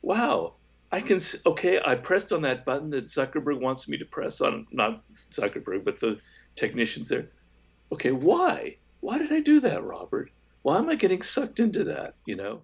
Wow, 0.03 0.55
I 0.93 1.01
can 1.01 1.19
okay, 1.45 1.81
I 1.85 1.95
pressed 1.97 2.33
on 2.33 2.43
that 2.43 2.65
button 2.65 2.91
that 2.91 3.07
Zuckerberg 3.07 3.61
wants 3.61 3.89
me 3.89 3.99
to 3.99 4.05
press 4.05 4.41
on, 4.41 4.67
not 4.71 5.03
Zuckerberg, 5.31 5.85
but 5.85 6.01
the 6.01 6.21
technicians 6.55 7.09
there. 7.09 7.29
Okay, 7.93 8.13
why? 8.13 8.77
Why 9.01 9.19
did 9.19 9.33
I 9.33 9.41
do 9.41 9.61
that, 9.61 9.85
Robert? 9.85 10.31
Why 10.63 10.79
am 10.79 10.89
I 10.89 10.97
getting 10.97 11.23
sucked 11.23 11.61
into 11.61 11.85
that, 11.85 12.15
you 12.25 12.35
know? 12.35 12.63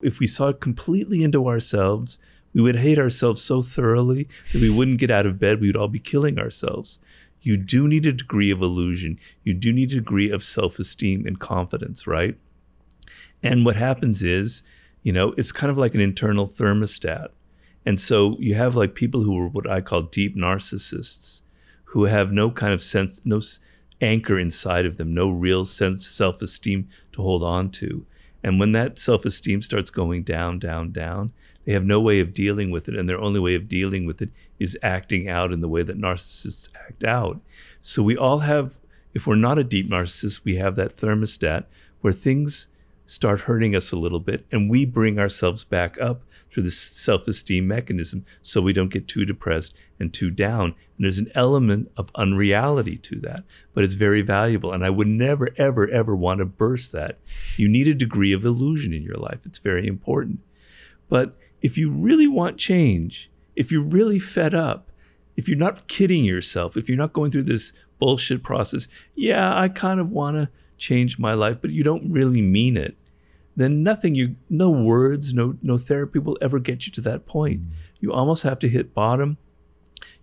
If 0.00 0.18
we 0.18 0.26
saw 0.26 0.52
completely 0.52 1.22
into 1.22 1.46
ourselves, 1.46 2.18
we 2.54 2.62
would 2.62 2.76
hate 2.76 2.98
ourselves 2.98 3.42
so 3.42 3.60
thoroughly 3.60 4.28
that 4.52 4.62
we 4.62 4.70
wouldn't 4.70 5.00
get 5.00 5.10
out 5.10 5.26
of 5.26 5.38
bed, 5.38 5.60
we 5.60 5.66
would 5.66 5.76
all 5.76 5.88
be 5.88 5.98
killing 5.98 6.38
ourselves. 6.38 6.98
You 7.42 7.56
do 7.56 7.86
need 7.86 8.06
a 8.06 8.12
degree 8.12 8.50
of 8.50 8.62
illusion. 8.62 9.18
You 9.42 9.52
do 9.52 9.72
need 9.72 9.92
a 9.92 9.96
degree 9.96 10.30
of 10.30 10.42
self-esteem 10.42 11.26
and 11.26 11.38
confidence, 11.38 12.06
right? 12.06 12.38
And 13.42 13.66
what 13.66 13.76
happens 13.76 14.22
is, 14.22 14.62
you 15.02 15.12
know, 15.12 15.34
it's 15.36 15.52
kind 15.52 15.70
of 15.70 15.76
like 15.76 15.94
an 15.94 16.00
internal 16.00 16.46
thermostat 16.46 17.28
and 17.86 18.00
so 18.00 18.36
you 18.38 18.54
have 18.54 18.76
like 18.76 18.94
people 18.94 19.22
who 19.22 19.38
are 19.38 19.48
what 19.48 19.68
I 19.68 19.80
call 19.80 20.02
deep 20.02 20.36
narcissists 20.36 21.42
who 21.86 22.04
have 22.04 22.32
no 22.32 22.50
kind 22.50 22.72
of 22.72 22.82
sense, 22.82 23.20
no 23.24 23.40
anchor 24.00 24.38
inside 24.38 24.86
of 24.86 24.96
them, 24.96 25.12
no 25.12 25.30
real 25.30 25.64
sense 25.64 26.06
self 26.06 26.40
esteem 26.42 26.88
to 27.12 27.22
hold 27.22 27.42
on 27.42 27.70
to. 27.70 28.06
And 28.42 28.58
when 28.58 28.72
that 28.72 28.98
self 28.98 29.24
esteem 29.24 29.62
starts 29.62 29.90
going 29.90 30.22
down, 30.22 30.58
down, 30.58 30.92
down, 30.92 31.32
they 31.64 31.72
have 31.72 31.84
no 31.84 32.00
way 32.00 32.20
of 32.20 32.32
dealing 32.32 32.70
with 32.70 32.88
it. 32.88 32.96
And 32.96 33.08
their 33.08 33.20
only 33.20 33.40
way 33.40 33.54
of 33.54 33.68
dealing 33.68 34.06
with 34.06 34.20
it 34.22 34.30
is 34.58 34.78
acting 34.82 35.28
out 35.28 35.52
in 35.52 35.60
the 35.60 35.68
way 35.68 35.82
that 35.82 36.00
narcissists 36.00 36.68
act 36.86 37.04
out. 37.04 37.40
So 37.80 38.02
we 38.02 38.16
all 38.16 38.40
have, 38.40 38.78
if 39.12 39.26
we're 39.26 39.36
not 39.36 39.58
a 39.58 39.64
deep 39.64 39.90
narcissist, 39.90 40.44
we 40.44 40.56
have 40.56 40.76
that 40.76 40.96
thermostat 40.96 41.64
where 42.00 42.12
things 42.12 42.68
start 43.06 43.42
hurting 43.42 43.76
us 43.76 43.92
a 43.92 43.98
little 43.98 44.20
bit 44.20 44.46
and 44.50 44.70
we 44.70 44.84
bring 44.86 45.18
ourselves 45.18 45.64
back 45.64 46.00
up 46.00 46.22
through 46.50 46.62
this 46.62 46.78
self-esteem 46.78 47.66
mechanism 47.66 48.24
so 48.40 48.62
we 48.62 48.72
don't 48.72 48.92
get 48.92 49.06
too 49.06 49.26
depressed 49.26 49.74
and 50.00 50.14
too 50.14 50.30
down 50.30 50.74
and 50.96 51.04
there's 51.04 51.18
an 51.18 51.30
element 51.34 51.90
of 51.98 52.10
unreality 52.14 52.96
to 52.96 53.20
that 53.20 53.44
but 53.74 53.84
it's 53.84 53.92
very 53.92 54.22
valuable 54.22 54.72
and 54.72 54.82
i 54.82 54.88
would 54.88 55.06
never 55.06 55.50
ever 55.58 55.86
ever 55.90 56.16
want 56.16 56.38
to 56.38 56.46
burst 56.46 56.92
that 56.92 57.18
you 57.56 57.68
need 57.68 57.86
a 57.86 57.94
degree 57.94 58.32
of 58.32 58.44
illusion 58.44 58.94
in 58.94 59.02
your 59.02 59.18
life 59.18 59.40
it's 59.44 59.58
very 59.58 59.86
important 59.86 60.40
but 61.10 61.36
if 61.64 61.76
you 61.76 61.90
really 61.90 62.28
want 62.28 62.56
change 62.58 63.28
if 63.56 63.72
you're 63.72 63.82
really 63.82 64.20
fed 64.20 64.54
up 64.54 64.92
if 65.36 65.48
you're 65.48 65.58
not 65.58 65.88
kidding 65.88 66.24
yourself 66.24 66.76
if 66.76 66.88
you're 66.88 67.04
not 67.04 67.12
going 67.12 67.30
through 67.30 67.42
this 67.42 67.72
bullshit 67.98 68.42
process 68.44 68.86
yeah 69.16 69.58
i 69.58 69.68
kind 69.68 69.98
of 69.98 70.12
want 70.12 70.36
to 70.36 70.48
change 70.76 71.18
my 71.18 71.34
life, 71.34 71.58
but 71.60 71.70
you 71.70 71.82
don't 71.82 72.10
really 72.10 72.42
mean 72.42 72.76
it, 72.76 72.96
then 73.56 73.82
nothing 73.82 74.14
you 74.14 74.36
no 74.50 74.70
words, 74.70 75.32
no 75.32 75.56
no 75.62 75.78
therapy 75.78 76.18
will 76.18 76.38
ever 76.40 76.58
get 76.58 76.86
you 76.86 76.92
to 76.92 77.00
that 77.02 77.26
point. 77.26 77.62
Mm. 77.62 77.66
You 78.00 78.12
almost 78.12 78.42
have 78.42 78.58
to 78.60 78.68
hit 78.68 78.94
bottom. 78.94 79.38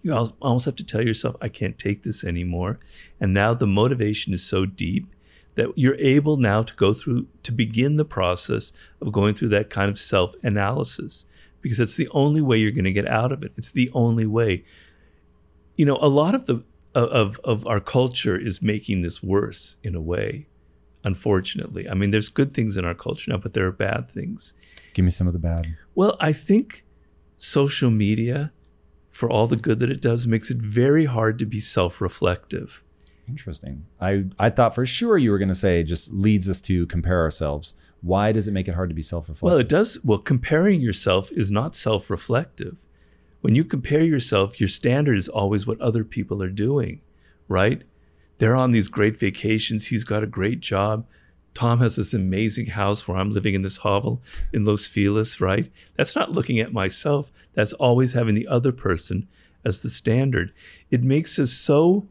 You 0.01 0.13
almost 0.41 0.65
have 0.65 0.75
to 0.77 0.83
tell 0.83 1.01
yourself, 1.01 1.36
I 1.41 1.48
can't 1.48 1.77
take 1.77 2.03
this 2.03 2.24
anymore. 2.24 2.79
And 3.19 3.33
now 3.33 3.53
the 3.53 3.67
motivation 3.67 4.33
is 4.33 4.43
so 4.43 4.65
deep 4.65 5.07
that 5.55 5.69
you're 5.75 5.95
able 5.95 6.38
now 6.38 6.63
to 6.63 6.74
go 6.75 6.93
through 6.93 7.27
to 7.43 7.51
begin 7.51 7.98
the 7.98 8.05
process 8.05 8.74
of 9.00 9.12
going 9.12 9.36
through 9.36 9.50
that 9.50 9.69
kind 9.69 9.89
of 9.89 10.00
self-analysis 10.00 11.25
because 11.61 11.79
it's 11.79 11.95
the 11.95 12.09
only 12.09 12.41
way 12.41 12.57
you're 12.57 12.71
going 12.71 12.85
to 12.85 12.91
get 12.91 13.07
out 13.07 13.31
of 13.31 13.43
it. 13.43 13.51
It's 13.55 13.71
the 13.71 13.89
only 13.93 14.25
way. 14.25 14.63
You 15.75 15.85
know, 15.85 15.97
a 16.01 16.07
lot 16.07 16.35
of 16.35 16.47
the 16.47 16.63
of 16.93 17.39
of 17.43 17.65
our 17.67 17.79
culture 17.79 18.37
is 18.37 18.61
making 18.61 19.01
this 19.01 19.23
worse 19.23 19.77
in 19.83 19.95
a 19.95 20.01
way 20.01 20.47
unfortunately 21.03 21.89
i 21.89 21.93
mean 21.93 22.11
there's 22.11 22.29
good 22.29 22.53
things 22.53 22.77
in 22.77 22.85
our 22.85 22.93
culture 22.93 23.31
now 23.31 23.37
but 23.37 23.53
there 23.53 23.65
are 23.65 23.71
bad 23.71 24.09
things 24.09 24.53
give 24.93 25.05
me 25.05 25.11
some 25.11 25.27
of 25.27 25.33
the 25.33 25.39
bad 25.39 25.75
well 25.95 26.17
i 26.19 26.33
think 26.33 26.83
social 27.37 27.89
media 27.89 28.51
for 29.09 29.29
all 29.29 29.47
the 29.47 29.55
good 29.55 29.79
that 29.79 29.89
it 29.89 30.01
does 30.01 30.27
makes 30.27 30.51
it 30.51 30.57
very 30.57 31.05
hard 31.05 31.39
to 31.39 31.45
be 31.45 31.59
self-reflective 31.59 32.83
interesting 33.27 33.85
i 33.99 34.25
i 34.39 34.49
thought 34.49 34.75
for 34.75 34.85
sure 34.85 35.17
you 35.17 35.31
were 35.31 35.37
going 35.37 35.47
to 35.47 35.55
say 35.55 35.83
just 35.83 36.11
leads 36.11 36.49
us 36.49 36.59
to 36.61 36.85
compare 36.87 37.21
ourselves 37.21 37.73
why 38.01 38.31
does 38.31 38.47
it 38.47 38.51
make 38.51 38.67
it 38.67 38.75
hard 38.75 38.89
to 38.89 38.95
be 38.95 39.01
self-reflective 39.01 39.43
well 39.43 39.57
it 39.57 39.69
does 39.69 39.99
well 40.03 40.17
comparing 40.17 40.81
yourself 40.81 41.31
is 41.31 41.51
not 41.51 41.75
self-reflective 41.75 42.77
when 43.41 43.55
you 43.55 43.63
compare 43.63 44.03
yourself, 44.03 44.59
your 44.59 44.69
standard 44.69 45.17
is 45.17 45.27
always 45.27 45.65
what 45.65 45.81
other 45.81 46.03
people 46.03 46.41
are 46.41 46.49
doing, 46.49 47.01
right? 47.47 47.81
They're 48.37 48.55
on 48.55 48.71
these 48.71 48.87
great 48.87 49.17
vacations. 49.17 49.87
He's 49.87 50.03
got 50.03 50.23
a 50.23 50.27
great 50.27 50.59
job. 50.59 51.05
Tom 51.53 51.79
has 51.79 51.95
this 51.95 52.13
amazing 52.13 52.67
house 52.67 53.07
where 53.07 53.17
I'm 53.17 53.31
living 53.31 53.55
in 53.55 53.61
this 53.61 53.77
hovel 53.77 54.21
in 54.53 54.63
Los 54.63 54.87
Feliz, 54.87 55.41
right? 55.41 55.71
That's 55.95 56.15
not 56.15 56.31
looking 56.31 56.59
at 56.59 56.71
myself. 56.71 57.31
That's 57.53 57.73
always 57.73 58.13
having 58.13 58.35
the 58.35 58.47
other 58.47 58.71
person 58.71 59.27
as 59.65 59.81
the 59.81 59.89
standard. 59.89 60.53
It 60.91 61.03
makes 61.03 61.37
us 61.39 61.51
so 61.51 62.07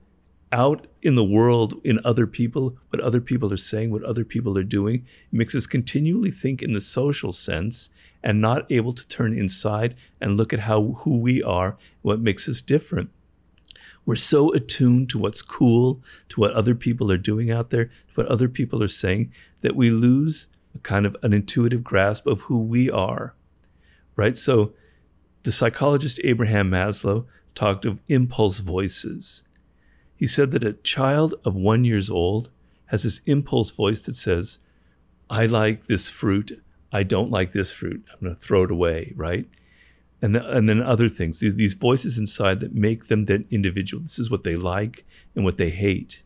out 0.52 0.87
in 1.02 1.14
the 1.14 1.25
world 1.25 1.75
in 1.83 1.99
other 2.04 2.26
people, 2.26 2.76
what 2.90 3.00
other 3.00 3.21
people 3.21 3.52
are 3.52 3.57
saying, 3.57 3.90
what 3.90 4.04
other 4.04 4.25
people 4.25 4.59
are 4.59 4.64
doing. 4.64 5.07
It 5.33 5.37
makes 5.37 5.54
us 5.54 5.66
continually 5.66 6.30
think 6.30 6.62
in 6.62 6.73
the 6.73 6.80
social 6.80 7.33
sense 7.33 7.90
and 8.23 8.40
not 8.40 8.71
able 8.71 8.92
to 8.92 9.07
turn 9.09 9.37
inside 9.37 9.97
and 10.21 10.37
look 10.37 10.52
at 10.52 10.61
how 10.61 10.92
who 10.99 11.19
we 11.19 11.42
are, 11.42 11.76
what 12.02 12.21
makes 12.21 12.49
us 12.49 12.61
different. 12.61 13.11
We're 14.04 14.16
so 14.16 14.52
attuned 14.52 15.09
to 15.11 15.19
what's 15.19 15.42
cool, 15.42 16.02
to 16.30 16.40
what 16.40 16.52
other 16.52 16.75
people 16.75 17.11
are 17.12 17.19
doing 17.19 17.50
out 17.50 17.71
there, 17.71 17.87
to 17.87 18.14
what 18.14 18.26
other 18.26 18.49
people 18.49 18.83
are 18.83 18.88
saying, 18.88 19.33
that 19.61 19.76
we 19.76 19.90
lose 19.90 20.49
a 20.75 20.78
kind 20.78 21.07
of 21.07 21.16
an 21.23 21.33
intuitive 21.33 21.85
grasp 21.85 22.26
of 22.26 22.42
who 22.42 22.62
we 22.62 22.90
are. 22.90 23.35
Right? 24.16 24.37
So 24.37 24.75
the 25.45 25.52
psychologist 25.52 26.21
Abraham 26.25 26.71
Maslow 26.71 27.26
talked 27.54 27.85
of 27.87 28.00
impulse 28.09 28.59
voices 28.59 29.45
he 30.21 30.27
said 30.27 30.50
that 30.50 30.62
a 30.62 30.75
child 30.75 31.35
of 31.47 31.57
one 31.57 31.83
years 31.83 32.11
old 32.11 32.50
has 32.89 33.05
this 33.05 33.23
impulse 33.25 33.71
voice 33.71 34.05
that 34.05 34.17
says, 34.17 34.59
I 35.31 35.47
like 35.47 35.87
this 35.87 36.11
fruit. 36.11 36.62
I 36.93 37.05
don't 37.05 37.31
like 37.31 37.53
this 37.53 37.73
fruit. 37.73 38.05
I'm 38.12 38.21
going 38.21 38.35
to 38.35 38.41
throw 38.41 38.65
it 38.65 38.71
away, 38.71 39.15
right? 39.17 39.49
And, 40.21 40.35
the, 40.35 40.47
and 40.55 40.69
then 40.69 40.83
other 40.83 41.09
things, 41.09 41.41
these, 41.41 41.57
these 41.57 41.73
voices 41.73 42.19
inside 42.19 42.61
that 42.61 42.75
make 42.75 43.07
them 43.07 43.25
that 43.25 43.50
individual. 43.50 44.03
This 44.03 44.19
is 44.19 44.31
what 44.31 44.45
they 44.45 44.57
like 44.57 45.07
and 45.35 45.43
what 45.43 45.57
they 45.57 45.71
hate, 45.71 46.23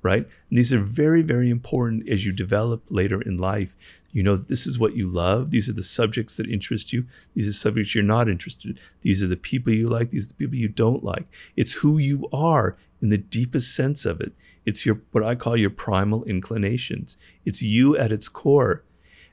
right? 0.00 0.22
And 0.48 0.58
these 0.58 0.72
are 0.72 0.78
very, 0.78 1.20
very 1.20 1.50
important 1.50 2.08
as 2.08 2.24
you 2.24 2.32
develop 2.32 2.84
later 2.88 3.20
in 3.20 3.36
life. 3.36 3.76
You 4.10 4.22
know, 4.22 4.36
this 4.36 4.66
is 4.66 4.78
what 4.78 4.96
you 4.96 5.06
love. 5.06 5.50
These 5.50 5.68
are 5.68 5.74
the 5.74 5.82
subjects 5.82 6.38
that 6.38 6.48
interest 6.48 6.94
you. 6.94 7.04
These 7.34 7.48
are 7.48 7.52
subjects 7.52 7.94
you're 7.94 8.04
not 8.04 8.26
interested 8.26 8.70
in. 8.70 8.78
These 9.02 9.22
are 9.22 9.26
the 9.26 9.36
people 9.36 9.74
you 9.74 9.88
like. 9.88 10.08
These 10.08 10.24
are 10.24 10.28
the 10.28 10.34
people 10.34 10.56
you 10.56 10.68
don't 10.68 11.04
like. 11.04 11.26
It's 11.56 11.74
who 11.74 11.98
you 11.98 12.26
are 12.32 12.78
in 13.00 13.08
the 13.08 13.18
deepest 13.18 13.74
sense 13.74 14.04
of 14.04 14.20
it. 14.20 14.32
It's 14.64 14.86
your 14.86 15.00
what 15.12 15.24
I 15.24 15.34
call 15.34 15.56
your 15.56 15.70
primal 15.70 16.24
inclinations. 16.24 17.16
It's 17.44 17.62
you 17.62 17.96
at 17.96 18.12
its 18.12 18.28
core. 18.28 18.82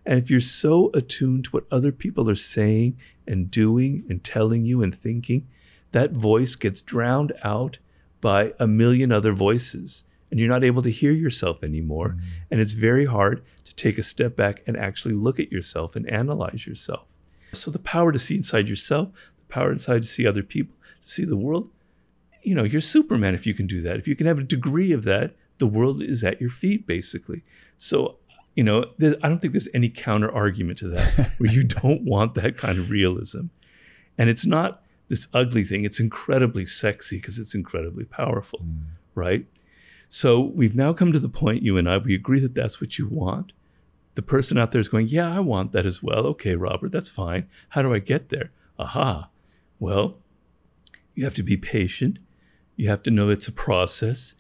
And 0.06 0.18
if 0.18 0.30
you're 0.30 0.42
so 0.42 0.90
attuned 0.94 1.46
to 1.46 1.52
what 1.52 1.66
other 1.72 1.92
people 1.92 2.30
are 2.30 2.36
saying 2.36 2.98
and 3.28 3.52
doing 3.52 4.04
and 4.10 4.24
telling 4.24 4.66
you 4.66 4.82
and 4.82 4.94
thinking, 4.94 5.48
that 5.92 6.12
voice 6.12 6.56
gets 6.56 6.82
drowned 6.82 7.34
out 7.44 7.80
by 8.20 8.54
a 8.60 8.68
million 8.68 9.12
other 9.12 9.34
voices 9.34 10.04
and 10.30 10.40
you're 10.40 10.50
not 10.50 10.64
able 10.64 10.82
to 10.82 10.90
hear 10.90 11.12
yourself 11.12 11.64
anymore. 11.64 12.10
Mm-hmm. 12.10 12.28
And 12.50 12.62
it's 12.62 12.72
very 12.72 13.06
hard 13.06 13.44
to 13.66 13.76
take 13.76 13.98
a 13.98 14.04
step 14.04 14.36
back 14.36 14.64
and 14.66 14.78
actually 14.78 15.14
look 15.14 15.40
at 15.40 15.52
yourself 15.52 15.96
and 15.96 16.10
analyze 16.10 16.66
yourself. 16.66 17.06
So 17.54 17.70
the 17.70 17.80
power 17.80 18.12
to 18.12 18.20
see 18.20 18.38
inside 18.38 18.70
yourself, 18.70 19.10
the 19.38 19.54
power 19.54 19.72
inside 19.72 20.04
to 20.04 20.08
see 20.08 20.26
other 20.26 20.44
people, 20.44 20.76
to 21.04 21.10
see 21.10 21.26
the 21.26 21.38
world, 21.38 21.70
you 22.44 22.56
know, 22.56 22.64
you're 22.64 22.82
Superman 22.82 23.36
if 23.36 23.46
you 23.46 23.54
can 23.54 23.68
do 23.68 23.82
that. 23.82 23.98
If 23.98 24.08
you 24.08 24.16
can 24.16 24.28
have 24.28 24.40
a 24.40 24.44
degree 24.44 24.92
of 24.92 25.04
that, 25.04 25.36
the 25.58 25.68
world 25.68 26.02
is 26.02 26.24
at 26.24 26.42
your 26.42 26.50
feet, 26.50 26.88
basically. 26.88 27.44
So, 27.78 28.18
you 28.56 28.64
know, 28.64 28.86
I 29.02 29.28
don't 29.28 29.38
think 29.38 29.54
there's 29.54 29.70
any 29.74 29.90
counter 29.90 30.32
argument 30.32 30.80
to 30.80 30.88
that 30.90 31.36
where 31.38 31.52
you 31.52 31.64
don't 31.64 32.04
want 32.04 32.36
that 32.36 32.58
kind 32.58 32.78
of 32.80 32.90
realism. 32.90 33.46
And 34.18 34.30
it's 34.30 34.46
not 34.46 34.84
this 35.08 35.28
ugly 35.34 35.64
thing, 35.64 35.84
it's 35.84 36.00
incredibly 36.00 36.66
sexy 36.66 37.18
because 37.18 37.38
it's 37.38 37.54
incredibly 37.54 38.06
powerful, 38.06 38.60
mm. 38.60 38.84
right? 39.14 39.46
So 40.08 40.42
we've 40.42 40.76
now 40.76 40.94
come 40.94 41.12
to 41.12 41.20
the 41.20 41.30
point, 41.30 41.64
you 41.64 41.78
and 41.78 41.90
I, 41.90 41.98
we 41.98 42.16
agree 42.16 42.40
that 42.40 42.56
that's 42.56 42.82
what 42.82 42.98
you 42.98 43.08
want. 43.08 43.52
The 44.16 44.22
person 44.22 44.58
out 44.58 44.72
there 44.72 44.82
is 44.82 44.88
going, 44.88 45.08
Yeah, 45.08 45.34
I 45.34 45.40
want 45.40 45.72
that 45.72 45.86
as 45.86 46.02
well. 46.04 46.26
Okay, 46.28 46.56
Robert, 46.56 46.92
that's 46.92 47.10
fine. 47.10 47.48
How 47.70 47.82
do 47.82 47.94
I 47.94 48.00
get 48.00 48.30
there? 48.30 48.52
Aha. 48.78 49.30
Well, 49.80 50.18
you 51.14 51.24
have 51.24 51.36
to 51.36 51.44
be 51.44 51.58
patient. 51.58 52.20
You 52.82 52.90
have 52.90 53.04
to 53.04 53.12
know 53.12 53.30
it's 53.30 53.48
a 53.48 53.52
process. 53.52 54.34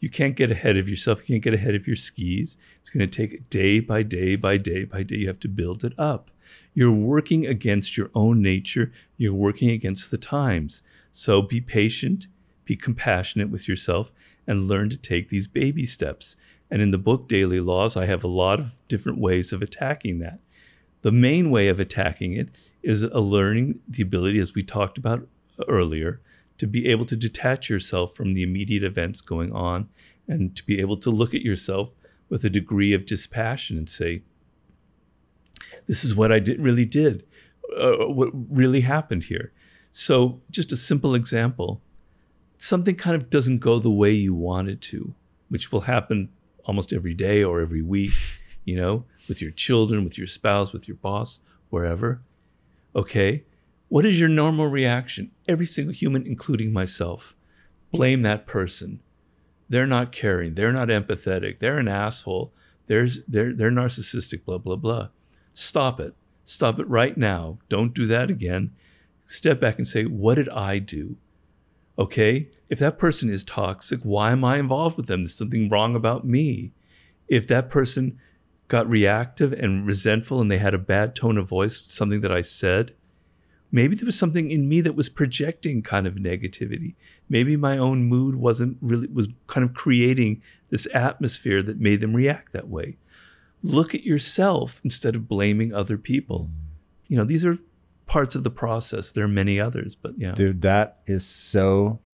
You 0.00 0.10
can't 0.10 0.34
get 0.34 0.50
ahead 0.50 0.76
of 0.76 0.88
yourself. 0.88 1.20
You 1.20 1.34
can't 1.36 1.44
get 1.44 1.54
ahead 1.54 1.76
of 1.76 1.86
your 1.86 1.94
skis. 1.94 2.56
It's 2.80 2.90
going 2.90 3.08
to 3.08 3.26
take 3.26 3.48
day 3.50 3.78
by 3.78 4.02
day 4.02 4.34
by 4.34 4.56
day 4.56 4.82
by 4.82 5.04
day. 5.04 5.14
You 5.14 5.28
have 5.28 5.38
to 5.38 5.48
build 5.48 5.84
it 5.84 5.92
up. 5.96 6.32
You're 6.74 6.90
working 6.90 7.46
against 7.46 7.96
your 7.96 8.10
own 8.12 8.42
nature. 8.42 8.90
You're 9.16 9.32
working 9.32 9.70
against 9.70 10.10
the 10.10 10.18
times. 10.18 10.82
So 11.12 11.40
be 11.40 11.60
patient, 11.60 12.26
be 12.64 12.74
compassionate 12.74 13.50
with 13.50 13.68
yourself, 13.68 14.10
and 14.44 14.66
learn 14.66 14.90
to 14.90 14.96
take 14.96 15.28
these 15.28 15.46
baby 15.46 15.86
steps. 15.86 16.34
And 16.72 16.82
in 16.82 16.90
the 16.90 16.98
book 16.98 17.28
Daily 17.28 17.60
Laws, 17.60 17.96
I 17.96 18.06
have 18.06 18.24
a 18.24 18.26
lot 18.26 18.58
of 18.58 18.76
different 18.88 19.20
ways 19.20 19.52
of 19.52 19.62
attacking 19.62 20.18
that. 20.18 20.40
The 21.02 21.12
main 21.12 21.48
way 21.48 21.68
of 21.68 21.78
attacking 21.78 22.32
it 22.32 22.48
is 22.82 23.04
a 23.04 23.20
learning 23.20 23.78
the 23.86 24.02
ability, 24.02 24.40
as 24.40 24.52
we 24.52 24.64
talked 24.64 24.98
about 24.98 25.28
earlier, 25.68 26.20
to 26.58 26.66
be 26.66 26.88
able 26.88 27.04
to 27.06 27.16
detach 27.16 27.68
yourself 27.68 28.14
from 28.14 28.32
the 28.32 28.42
immediate 28.42 28.84
events 28.84 29.20
going 29.20 29.52
on 29.52 29.88
and 30.28 30.56
to 30.56 30.64
be 30.64 30.80
able 30.80 30.96
to 30.96 31.10
look 31.10 31.34
at 31.34 31.42
yourself 31.42 31.90
with 32.28 32.44
a 32.44 32.50
degree 32.50 32.92
of 32.92 33.06
dispassion 33.06 33.76
and 33.76 33.88
say, 33.88 34.22
this 35.86 36.04
is 36.04 36.14
what 36.14 36.32
I 36.32 36.38
did, 36.38 36.60
really 36.60 36.84
did, 36.84 37.24
uh, 37.76 38.08
what 38.08 38.30
really 38.32 38.82
happened 38.82 39.24
here. 39.24 39.52
So, 39.90 40.40
just 40.50 40.72
a 40.72 40.76
simple 40.76 41.14
example 41.14 41.80
something 42.56 42.94
kind 42.94 43.14
of 43.14 43.28
doesn't 43.28 43.58
go 43.58 43.78
the 43.78 43.90
way 43.90 44.10
you 44.10 44.34
want 44.34 44.68
it 44.68 44.80
to, 44.80 45.14
which 45.48 45.70
will 45.70 45.82
happen 45.82 46.30
almost 46.64 46.92
every 46.92 47.12
day 47.14 47.44
or 47.44 47.60
every 47.60 47.82
week, 47.82 48.12
you 48.64 48.76
know, 48.76 49.04
with 49.28 49.42
your 49.42 49.50
children, 49.50 50.02
with 50.02 50.16
your 50.16 50.26
spouse, 50.26 50.72
with 50.72 50.88
your 50.88 50.96
boss, 50.96 51.40
wherever. 51.68 52.22
Okay. 52.96 53.44
What 53.94 54.04
is 54.04 54.18
your 54.18 54.28
normal 54.28 54.66
reaction? 54.66 55.30
Every 55.46 55.66
single 55.66 55.94
human, 55.94 56.26
including 56.26 56.72
myself, 56.72 57.36
blame 57.92 58.22
that 58.22 58.44
person. 58.44 58.98
They're 59.68 59.86
not 59.86 60.10
caring. 60.10 60.54
They're 60.54 60.72
not 60.72 60.88
empathetic. 60.88 61.60
They're 61.60 61.78
an 61.78 61.86
asshole. 61.86 62.52
They're, 62.86 63.06
they're 63.28 63.70
narcissistic, 63.70 64.44
blah, 64.44 64.58
blah, 64.58 64.74
blah. 64.74 65.10
Stop 65.52 66.00
it. 66.00 66.16
Stop 66.42 66.80
it 66.80 66.88
right 66.88 67.16
now. 67.16 67.60
Don't 67.68 67.94
do 67.94 68.04
that 68.08 68.30
again. 68.30 68.72
Step 69.26 69.60
back 69.60 69.78
and 69.78 69.86
say, 69.86 70.02
what 70.02 70.34
did 70.34 70.48
I 70.48 70.80
do? 70.80 71.16
Okay? 71.96 72.48
If 72.68 72.80
that 72.80 72.98
person 72.98 73.30
is 73.30 73.44
toxic, 73.44 74.00
why 74.02 74.32
am 74.32 74.42
I 74.42 74.58
involved 74.58 74.96
with 74.96 75.06
them? 75.06 75.22
There's 75.22 75.36
something 75.36 75.68
wrong 75.68 75.94
about 75.94 76.26
me. 76.26 76.72
If 77.28 77.46
that 77.46 77.70
person 77.70 78.18
got 78.66 78.90
reactive 78.90 79.52
and 79.52 79.86
resentful 79.86 80.40
and 80.40 80.50
they 80.50 80.58
had 80.58 80.74
a 80.74 80.78
bad 80.78 81.14
tone 81.14 81.38
of 81.38 81.48
voice, 81.48 81.80
something 81.80 82.22
that 82.22 82.32
I 82.32 82.40
said, 82.40 82.92
maybe 83.74 83.96
there 83.96 84.06
was 84.06 84.16
something 84.16 84.52
in 84.52 84.68
me 84.68 84.80
that 84.80 84.94
was 84.94 85.08
projecting 85.08 85.82
kind 85.82 86.06
of 86.06 86.14
negativity. 86.14 86.94
Maybe 87.28 87.56
my 87.56 87.76
own 87.76 88.04
mood 88.04 88.36
wasn't 88.36 88.78
really, 88.80 89.08
was 89.08 89.26
kind 89.48 89.68
of 89.68 89.74
creating 89.74 90.42
this 90.70 90.86
atmosphere 90.94 91.60
that 91.64 91.80
made 91.80 92.00
them 92.00 92.14
react 92.14 92.52
that 92.52 92.68
way. 92.68 92.98
Look 93.64 93.92
at 93.92 94.04
yourself 94.04 94.80
instead 94.84 95.16
of 95.16 95.26
blaming 95.26 95.74
other 95.74 95.98
people. 95.98 96.50
You 97.08 97.16
know, 97.16 97.24
these 97.24 97.44
are 97.44 97.58
parts 98.06 98.36
of 98.36 98.44
the 98.44 98.50
process. 98.50 99.10
There 99.10 99.24
are 99.24 99.28
many 99.28 99.58
others, 99.58 99.96
but 99.96 100.12
yeah. 100.16 100.34
Dude, 100.34 100.62
that 100.62 101.00
is 101.08 101.26
so 101.26 101.98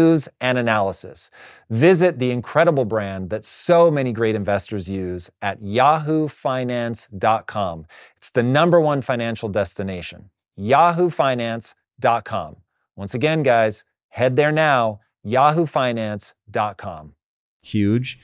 news 0.00 0.28
and 0.40 0.56
analysis. 0.58 1.30
Visit 1.68 2.18
the 2.18 2.30
incredible 2.30 2.84
brand 2.84 3.30
that 3.30 3.44
so 3.44 3.90
many 3.90 4.12
great 4.12 4.34
investors 4.34 4.88
use 4.88 5.30
at 5.42 5.62
yahoofinance.com. 5.62 7.86
It's 8.16 8.30
the 8.30 8.42
number 8.42 8.80
one 8.80 9.02
financial 9.02 9.48
destination. 9.48 10.30
yahoofinance.com. 10.58 12.56
Once 12.96 13.14
again, 13.14 13.42
guys, 13.42 13.84
head 14.08 14.36
there 14.36 14.52
now, 14.52 15.00
yahoofinance.com. 15.26 17.14
Huge. 17.62 18.18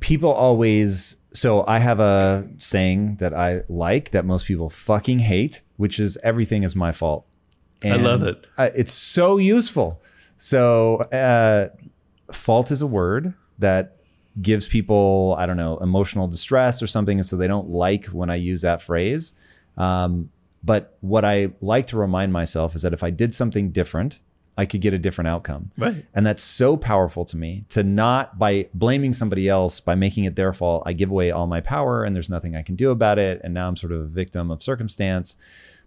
People 0.00 0.30
always 0.30 1.18
so 1.32 1.64
I 1.66 1.80
have 1.80 2.00
a 2.00 2.48
saying 2.56 3.16
that 3.16 3.34
I 3.34 3.62
like 3.68 4.10
that 4.10 4.24
most 4.24 4.46
people 4.46 4.70
fucking 4.70 5.18
hate, 5.18 5.60
which 5.76 6.00
is 6.00 6.16
everything 6.22 6.62
is 6.62 6.74
my 6.74 6.92
fault. 6.92 7.26
I 7.84 7.96
love 7.96 8.22
it. 8.22 8.46
uh, 8.56 8.70
it's 8.74 8.92
so 8.92 9.36
useful. 9.36 10.02
So, 10.36 10.96
uh, 11.12 11.68
fault 12.32 12.70
is 12.70 12.82
a 12.82 12.86
word 12.86 13.34
that 13.58 13.96
gives 14.40 14.68
people, 14.68 15.34
I 15.38 15.46
don't 15.46 15.56
know, 15.56 15.78
emotional 15.78 16.28
distress 16.28 16.82
or 16.82 16.86
something. 16.86 17.18
And 17.18 17.26
so 17.26 17.36
they 17.36 17.48
don't 17.48 17.68
like 17.68 18.06
when 18.06 18.30
I 18.30 18.34
use 18.36 18.62
that 18.62 18.82
phrase. 18.82 19.32
Um, 19.76 20.30
but 20.62 20.96
what 21.00 21.24
I 21.24 21.52
like 21.60 21.86
to 21.88 21.96
remind 21.96 22.32
myself 22.32 22.74
is 22.74 22.82
that 22.82 22.92
if 22.92 23.02
I 23.02 23.10
did 23.10 23.32
something 23.32 23.70
different, 23.70 24.20
I 24.58 24.64
could 24.64 24.80
get 24.80 24.94
a 24.94 24.98
different 24.98 25.28
outcome. 25.28 25.70
Right. 25.76 26.04
And 26.14 26.26
that's 26.26 26.42
so 26.42 26.76
powerful 26.76 27.24
to 27.26 27.36
me 27.36 27.64
to 27.68 27.82
not 27.82 28.38
by 28.38 28.68
blaming 28.74 29.12
somebody 29.12 29.48
else, 29.48 29.80
by 29.80 29.94
making 29.94 30.24
it 30.24 30.34
their 30.34 30.52
fault, 30.52 30.82
I 30.86 30.92
give 30.92 31.10
away 31.10 31.30
all 31.30 31.46
my 31.46 31.60
power 31.60 32.04
and 32.04 32.16
there's 32.16 32.30
nothing 32.30 32.56
I 32.56 32.62
can 32.62 32.74
do 32.74 32.90
about 32.90 33.18
it. 33.18 33.40
And 33.44 33.54
now 33.54 33.68
I'm 33.68 33.76
sort 33.76 33.92
of 33.92 34.00
a 34.00 34.06
victim 34.06 34.50
of 34.50 34.62
circumstance. 34.62 35.36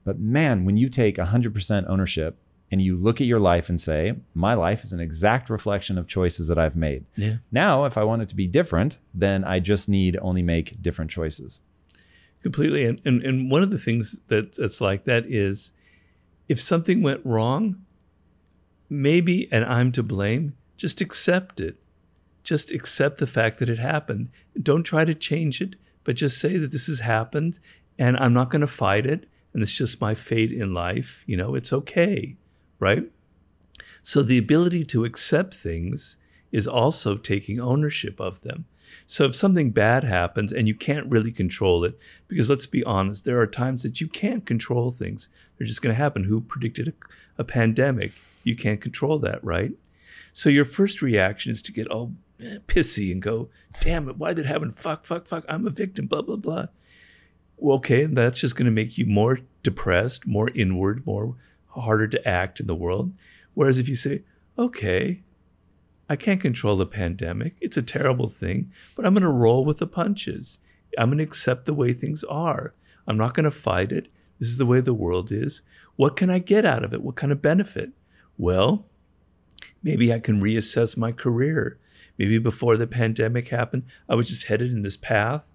But 0.04 0.20
man, 0.20 0.66
when 0.66 0.78
you 0.78 0.90
take 0.90 1.18
100% 1.18 1.90
ownership 1.90 2.38
and 2.72 2.82
you 2.82 2.96
look 2.96 3.20
at 3.20 3.28
your 3.28 3.40
life 3.40 3.70
and 3.70 3.80
say, 3.80 4.16
my 4.34 4.54
life 4.54 4.84
is 4.84 4.94
an 4.94 5.00
exact 5.00 5.50
reflection 5.50 5.98
of 5.98 6.08
choices 6.08 6.48
that 6.48 6.58
I've 6.58 6.76
made. 6.76 7.06
Yeah. 7.16 7.38
Now, 7.52 7.86
if 7.86 7.98
I 7.98 8.04
want 8.04 8.22
it 8.22 8.30
to 8.30 8.36
be 8.36 8.48
different, 8.48 9.00
then 9.14 9.44
I 9.44 9.60
just 9.60 9.90
need 9.90 10.18
only 10.22 10.42
make 10.42 10.82
different 10.82 11.12
choices. 11.12 11.62
Completely. 12.42 12.86
And, 12.86 13.02
and, 13.06 13.22
and 13.24 13.52
one 13.52 13.64
of 13.64 13.72
the 13.72 13.78
things 13.78 14.22
that, 14.28 14.56
that's 14.56 14.80
like 14.80 15.04
that 15.06 15.26
is 15.26 15.74
if 16.48 16.60
something 16.60 17.02
went 17.02 17.26
wrong, 17.26 17.84
maybe, 18.90 19.48
and 19.52 19.64
I'm 19.66 19.92
to 19.94 20.04
blame, 20.04 20.56
just 20.78 21.02
accept 21.02 21.60
it. 21.60 21.78
Just 22.44 22.72
accept 22.72 23.18
the 23.18 23.28
fact 23.28 23.60
that 23.60 23.70
it 23.70 23.78
happened. 23.78 24.30
Don't 24.62 24.84
try 24.84 25.06
to 25.06 25.14
change 25.14 25.62
it, 25.62 25.76
but 26.04 26.16
just 26.16 26.40
say 26.40 26.58
that 26.58 26.72
this 26.72 26.88
has 26.88 27.02
happened 27.02 27.60
and 28.00 28.18
I'm 28.18 28.34
not 28.34 28.50
going 28.50 28.62
to 28.62 28.68
fight 28.68 29.06
it. 29.06 29.29
And 29.54 29.62
it's 29.64 29.76
just 29.76 30.02
my 30.02 30.16
fate 30.16 30.52
in 30.52 30.74
life. 30.74 31.24
You 31.26 31.38
know, 31.38 31.56
it's 31.56 31.74
okay. 31.74 32.38
Right. 32.80 33.12
So 34.02 34.24
the 34.24 34.38
ability 34.38 34.86
to 34.86 35.06
accept 35.06 35.54
things 35.54 36.18
is 36.52 36.68
also 36.68 37.16
taking 37.16 37.60
ownership 37.60 38.20
of 38.20 38.42
them. 38.42 38.66
So 39.06 39.26
if 39.26 39.36
something 39.36 39.72
bad 39.72 40.04
happens 40.04 40.52
and 40.52 40.68
you 40.68 40.74
can't 40.74 41.12
really 41.12 41.32
control 41.32 41.84
it, 41.84 41.98
because 42.28 42.50
let's 42.50 42.66
be 42.66 42.84
honest, 42.84 43.26
there 43.26 43.40
are 43.40 43.48
times 43.48 43.84
that 43.84 44.02
you 44.02 44.08
can't 44.08 44.46
control 44.46 44.92
things. 44.92 45.30
They're 45.58 45.68
just 45.68 45.82
going 45.82 45.94
to 45.94 46.02
happen. 46.02 46.24
Who 46.24 46.42
predicted 46.42 46.88
a, 46.88 47.42
a 47.42 47.44
pandemic? 47.44 48.14
You 48.44 48.56
can't 48.56 48.82
control 48.82 49.20
that, 49.20 49.44
right? 49.44 49.74
So 50.32 50.50
your 50.50 50.66
first 50.66 51.02
reaction 51.02 51.52
is 51.52 51.62
to 51.64 51.72
get 51.72 51.88
all 51.88 52.14
eh, 52.42 52.58
pissy 52.68 53.12
and 53.12 53.22
go, 53.22 53.50
damn 53.82 54.08
it, 54.10 54.18
why 54.18 54.34
did 54.34 54.46
it 54.46 54.48
happen? 54.48 54.72
Fuck, 54.72 55.06
fuck, 55.06 55.28
fuck, 55.28 55.46
I'm 55.48 55.68
a 55.68 55.72
victim, 55.72 56.08
blah, 56.08 56.22
blah, 56.22 56.36
blah. 56.36 56.68
Okay, 57.62 58.06
that's 58.06 58.40
just 58.40 58.56
going 58.56 58.66
to 58.66 58.72
make 58.72 58.98
you 58.98 59.06
more 59.06 59.40
depressed, 59.64 60.26
more 60.26 60.50
inward, 60.56 61.06
more 61.06 61.36
harder 61.68 62.08
to 62.08 62.28
act 62.28 62.60
in 62.60 62.68
the 62.68 62.76
world. 62.76 63.14
Whereas 63.54 63.78
if 63.78 63.90
you 63.90 63.96
say, 63.96 64.24
okay, 64.58 65.22
I 66.10 66.16
can't 66.16 66.42
control 66.42 66.76
the 66.76 66.86
pandemic. 66.86 67.56
It's 67.62 67.78
a 67.78 67.84
terrible 67.84 68.28
thing, 68.28 68.72
but 68.96 69.06
I'm 69.06 69.14
going 69.14 69.24
to 69.24 69.30
roll 69.30 69.64
with 69.64 69.78
the 69.78 69.88
punches. 69.88 70.60
I'm 70.98 71.10
going 71.10 71.20
to 71.20 71.24
accept 71.24 71.66
the 71.66 71.74
way 71.74 71.94
things 71.94 72.24
are. 72.24 72.74
I'm 73.08 73.18
not 73.18 73.34
going 73.34 73.44
to 73.44 73.52
fight 73.52 73.92
it. 73.92 74.08
This 74.40 74.50
is 74.50 74.58
the 74.58 74.66
way 74.66 74.82
the 74.82 74.94
world 74.94 75.32
is. 75.32 75.62
What 75.98 76.16
can 76.16 76.30
I 76.30 76.40
get 76.40 76.66
out 76.66 76.84
of 76.84 76.94
it? 76.94 77.04
What 77.04 77.16
kind 77.16 77.32
of 77.32 77.42
benefit? 77.42 77.92
Well, 78.38 78.86
maybe 79.84 80.12
I 80.14 80.20
can 80.20 80.42
reassess 80.42 80.98
my 80.98 81.12
career. 81.12 81.78
Maybe 82.18 82.40
before 82.40 82.76
the 82.76 82.88
pandemic 82.88 83.50
happened, 83.50 83.86
I 84.08 84.16
was 84.16 84.30
just 84.30 84.48
headed 84.48 84.72
in 84.72 84.82
this 84.82 84.98
path 84.98 85.49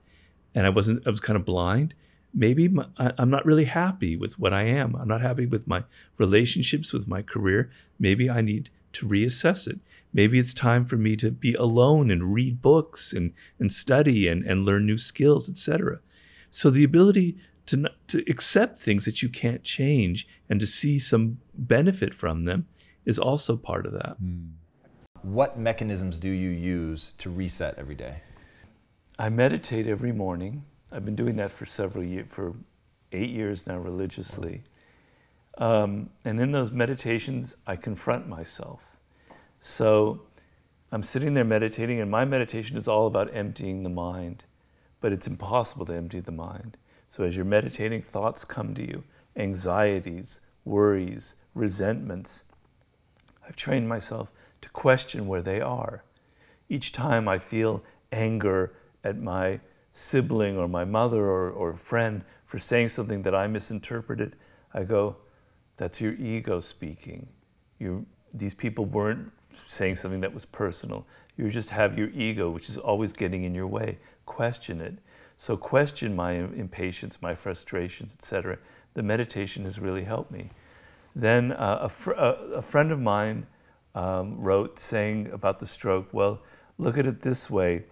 and 0.54 0.66
I 0.66 0.70
wasn't, 0.70 1.06
I 1.06 1.10
was 1.10 1.20
kind 1.20 1.36
of 1.36 1.44
blind. 1.44 1.94
Maybe 2.32 2.68
my, 2.68 2.86
I, 2.98 3.12
I'm 3.18 3.30
not 3.30 3.46
really 3.46 3.64
happy 3.64 4.16
with 4.16 4.38
what 4.38 4.52
I 4.52 4.62
am. 4.62 4.94
I'm 4.96 5.08
not 5.08 5.20
happy 5.20 5.46
with 5.46 5.66
my 5.66 5.84
relationships, 6.18 6.92
with 6.92 7.06
my 7.06 7.22
career. 7.22 7.70
Maybe 7.98 8.28
I 8.28 8.40
need 8.40 8.70
to 8.94 9.06
reassess 9.06 9.66
it. 9.68 9.80
Maybe 10.12 10.38
it's 10.38 10.54
time 10.54 10.84
for 10.84 10.96
me 10.96 11.16
to 11.16 11.30
be 11.30 11.54
alone 11.54 12.10
and 12.10 12.32
read 12.32 12.62
books 12.62 13.12
and, 13.12 13.32
and 13.58 13.70
study 13.70 14.28
and, 14.28 14.44
and 14.44 14.64
learn 14.64 14.86
new 14.86 14.98
skills, 14.98 15.48
etc. 15.48 16.00
So 16.50 16.70
the 16.70 16.84
ability 16.84 17.36
to, 17.66 17.76
not, 17.76 18.08
to 18.08 18.18
accept 18.30 18.78
things 18.78 19.04
that 19.06 19.22
you 19.22 19.28
can't 19.28 19.64
change 19.64 20.28
and 20.48 20.60
to 20.60 20.66
see 20.66 20.98
some 20.98 21.38
benefit 21.54 22.14
from 22.14 22.44
them 22.44 22.66
is 23.04 23.18
also 23.18 23.56
part 23.56 23.86
of 23.86 23.92
that. 23.92 24.16
Hmm. 24.20 24.50
What 25.22 25.58
mechanisms 25.58 26.18
do 26.18 26.28
you 26.28 26.50
use 26.50 27.14
to 27.18 27.30
reset 27.30 27.78
every 27.78 27.94
day? 27.94 28.20
I 29.18 29.28
meditate 29.28 29.86
every 29.86 30.10
morning. 30.10 30.64
I've 30.90 31.04
been 31.04 31.14
doing 31.14 31.36
that 31.36 31.52
for 31.52 31.66
several 31.66 32.02
years, 32.02 32.26
for 32.28 32.54
eight 33.12 33.30
years 33.30 33.64
now, 33.64 33.78
religiously. 33.78 34.62
Um, 35.58 36.10
and 36.24 36.40
in 36.40 36.50
those 36.50 36.72
meditations, 36.72 37.54
I 37.64 37.76
confront 37.76 38.28
myself. 38.28 38.80
So 39.60 40.22
I'm 40.90 41.04
sitting 41.04 41.34
there 41.34 41.44
meditating, 41.44 42.00
and 42.00 42.10
my 42.10 42.24
meditation 42.24 42.76
is 42.76 42.88
all 42.88 43.06
about 43.06 43.32
emptying 43.32 43.84
the 43.84 43.88
mind, 43.88 44.42
but 45.00 45.12
it's 45.12 45.28
impossible 45.28 45.86
to 45.86 45.94
empty 45.94 46.18
the 46.18 46.32
mind. 46.32 46.76
So 47.08 47.22
as 47.22 47.36
you're 47.36 47.44
meditating, 47.44 48.02
thoughts 48.02 48.44
come 48.44 48.74
to 48.74 48.82
you 48.82 49.04
anxieties, 49.36 50.40
worries, 50.64 51.34
resentments. 51.54 52.44
I've 53.46 53.56
trained 53.56 53.88
myself 53.88 54.30
to 54.60 54.68
question 54.70 55.26
where 55.26 55.42
they 55.42 55.60
are. 55.60 56.04
Each 56.68 56.92
time 56.92 57.28
I 57.28 57.38
feel 57.38 57.82
anger 58.12 58.72
at 59.04 59.20
my 59.20 59.60
sibling 59.92 60.58
or 60.58 60.66
my 60.66 60.84
mother 60.84 61.24
or, 61.24 61.50
or 61.50 61.74
friend 61.74 62.24
for 62.46 62.58
saying 62.58 62.88
something 62.88 63.22
that 63.22 63.34
I 63.34 63.46
misinterpreted, 63.46 64.34
I 64.72 64.82
go, 64.82 65.16
that's 65.76 66.00
your 66.00 66.14
ego 66.14 66.60
speaking. 66.60 67.28
you 67.78 68.06
these 68.32 68.54
people 68.54 68.84
weren't 68.84 69.30
saying 69.66 69.94
something 69.96 70.20
that 70.20 70.34
was 70.34 70.44
personal. 70.44 71.06
You 71.36 71.48
just 71.50 71.70
have 71.70 71.96
your 71.96 72.08
ego, 72.10 72.50
which 72.50 72.68
is 72.68 72.76
always 72.76 73.12
getting 73.12 73.44
in 73.44 73.54
your 73.54 73.68
way. 73.68 73.98
Question 74.26 74.80
it. 74.80 74.98
So 75.36 75.56
question 75.56 76.14
my 76.14 76.32
impatience, 76.32 77.18
my 77.22 77.34
frustrations, 77.34 78.12
etc. 78.12 78.58
The 78.94 79.02
meditation 79.02 79.64
has 79.64 79.78
really 79.78 80.04
helped 80.04 80.30
me. 80.30 80.50
Then 81.14 81.52
uh, 81.52 81.78
a, 81.82 81.88
fr- 81.88 82.12
a, 82.12 82.30
a, 82.56 82.62
friend 82.62 82.90
of 82.90 83.00
mine 83.00 83.46
um, 83.94 84.40
wrote 84.40 84.78
saying 84.78 85.30
about 85.32 85.60
the 85.60 85.66
stroke, 85.66 86.08
well, 86.12 86.42
look 86.78 86.98
at 86.98 87.06
it 87.06 87.20
this 87.20 87.48
way, 87.48 87.84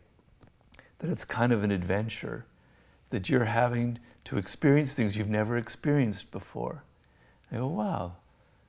that 1.02 1.10
it's 1.10 1.24
kind 1.24 1.52
of 1.52 1.64
an 1.64 1.72
adventure, 1.72 2.46
that 3.10 3.28
you're 3.28 3.44
having 3.44 3.98
to 4.24 4.38
experience 4.38 4.94
things 4.94 5.16
you've 5.16 5.28
never 5.28 5.56
experienced 5.56 6.30
before. 6.30 6.84
I 7.50 7.56
go, 7.56 7.66
wow, 7.66 8.12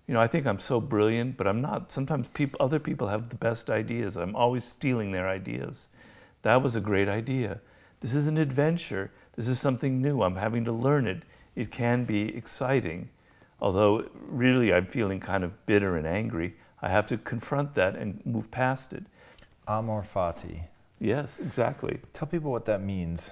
you 0.07 0.15
know, 0.15 0.19
I 0.19 0.25
think 0.25 0.47
I'm 0.47 0.57
so 0.57 0.81
brilliant, 0.81 1.37
but 1.37 1.47
I'm 1.47 1.61
not. 1.61 1.91
Sometimes 1.91 2.27
people, 2.29 2.57
other 2.59 2.79
people 2.79 3.07
have 3.07 3.29
the 3.29 3.35
best 3.35 3.69
ideas. 3.69 4.17
I'm 4.17 4.35
always 4.35 4.65
stealing 4.65 5.11
their 5.11 5.29
ideas. 5.29 5.89
That 6.41 6.63
was 6.63 6.75
a 6.75 6.81
great 6.81 7.07
idea. 7.07 7.61
This 7.99 8.15
is 8.15 8.25
an 8.25 8.39
adventure. 8.39 9.11
This 9.35 9.47
is 9.47 9.59
something 9.59 10.01
new. 10.01 10.23
I'm 10.23 10.35
having 10.35 10.65
to 10.65 10.73
learn 10.73 11.05
it. 11.05 11.21
It 11.55 11.71
can 11.71 12.03
be 12.03 12.35
exciting. 12.35 13.09
Although, 13.61 14.09
really, 14.27 14.73
I'm 14.73 14.87
feeling 14.87 15.19
kind 15.19 15.43
of 15.43 15.65
bitter 15.67 15.95
and 15.95 16.07
angry. 16.07 16.55
I 16.81 16.89
have 16.89 17.05
to 17.07 17.17
confront 17.17 17.75
that 17.75 17.95
and 17.95 18.25
move 18.25 18.49
past 18.49 18.91
it. 18.91 19.03
Amor 19.67 20.03
fati. 20.03 20.63
Yes, 21.03 21.41
exactly. 21.41 21.99
Tell 22.13 22.29
people 22.29 22.49
what 22.49 22.63
that 22.63 22.81
means. 22.81 23.29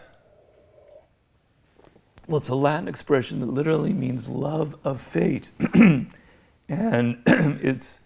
Well, 2.27 2.39
it's 2.39 2.49
a 2.49 2.55
Latin 2.55 2.89
expression 2.89 3.39
that 3.39 3.45
literally 3.45 3.93
means 3.93 4.27
love 4.27 4.75
of 4.84 4.99
fate. 4.99 5.51
and 5.73 6.10
it's, 7.25 8.01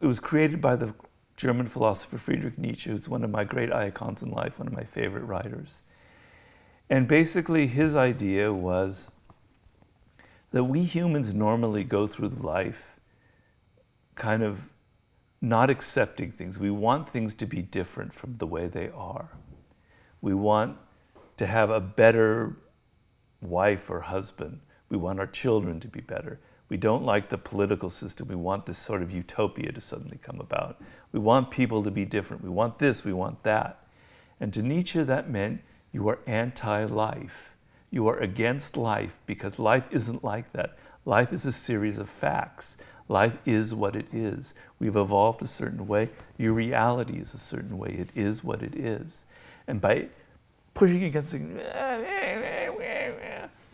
it 0.00 0.06
was 0.06 0.20
created 0.20 0.60
by 0.60 0.76
the 0.76 0.94
German 1.36 1.66
philosopher 1.66 2.18
Friedrich 2.18 2.56
Nietzsche, 2.56 2.88
who's 2.88 3.08
one 3.08 3.24
of 3.24 3.30
my 3.30 3.42
great 3.42 3.72
icons 3.72 4.22
in 4.22 4.30
life, 4.30 4.60
one 4.60 4.68
of 4.68 4.72
my 4.72 4.84
favorite 4.84 5.24
writers. 5.24 5.82
And 6.88 7.08
basically, 7.08 7.66
his 7.66 7.96
idea 7.96 8.52
was 8.52 9.10
that 10.52 10.64
we 10.64 10.84
humans 10.84 11.34
normally 11.34 11.82
go 11.82 12.06
through 12.06 12.28
life 12.28 12.94
kind 14.14 14.44
of 14.44 14.72
not 15.48 15.70
accepting 15.70 16.32
things. 16.32 16.58
We 16.58 16.70
want 16.70 17.08
things 17.08 17.34
to 17.36 17.46
be 17.46 17.62
different 17.62 18.12
from 18.12 18.36
the 18.38 18.46
way 18.46 18.66
they 18.66 18.90
are. 18.90 19.28
We 20.20 20.34
want 20.34 20.78
to 21.36 21.46
have 21.46 21.70
a 21.70 21.80
better 21.80 22.56
wife 23.40 23.90
or 23.90 24.00
husband. 24.00 24.60
We 24.88 24.96
want 24.96 25.20
our 25.20 25.26
children 25.26 25.80
to 25.80 25.88
be 25.88 26.00
better. 26.00 26.40
We 26.68 26.76
don't 26.76 27.04
like 27.04 27.28
the 27.28 27.38
political 27.38 27.90
system. 27.90 28.28
We 28.28 28.34
want 28.34 28.66
this 28.66 28.78
sort 28.78 29.02
of 29.02 29.10
utopia 29.10 29.70
to 29.72 29.80
suddenly 29.80 30.18
come 30.22 30.40
about. 30.40 30.80
We 31.12 31.20
want 31.20 31.50
people 31.50 31.82
to 31.82 31.90
be 31.90 32.04
different. 32.04 32.42
We 32.42 32.50
want 32.50 32.78
this, 32.78 33.04
we 33.04 33.12
want 33.12 33.42
that. 33.42 33.86
And 34.40 34.52
to 34.54 34.62
Nietzsche, 34.62 35.02
that 35.02 35.30
meant 35.30 35.60
you 35.92 36.08
are 36.08 36.20
anti 36.26 36.84
life. 36.84 37.50
You 37.90 38.08
are 38.08 38.18
against 38.18 38.76
life 38.76 39.20
because 39.26 39.58
life 39.58 39.86
isn't 39.90 40.24
like 40.24 40.52
that. 40.52 40.76
Life 41.04 41.32
is 41.32 41.46
a 41.46 41.52
series 41.52 41.98
of 41.98 42.08
facts. 42.08 42.76
Life 43.14 43.38
is 43.46 43.72
what 43.72 43.94
it 43.94 44.12
is. 44.12 44.54
We've 44.80 44.96
evolved 44.96 45.40
a 45.40 45.46
certain 45.46 45.86
way. 45.86 46.08
Your 46.36 46.52
reality 46.52 47.18
is 47.18 47.32
a 47.32 47.38
certain 47.38 47.78
way. 47.78 47.90
It 47.90 48.08
is 48.16 48.42
what 48.42 48.60
it 48.60 48.74
is. 48.74 49.24
And 49.68 49.80
by 49.80 50.08
pushing 50.74 51.04
against 51.04 51.32
it, 51.32 51.40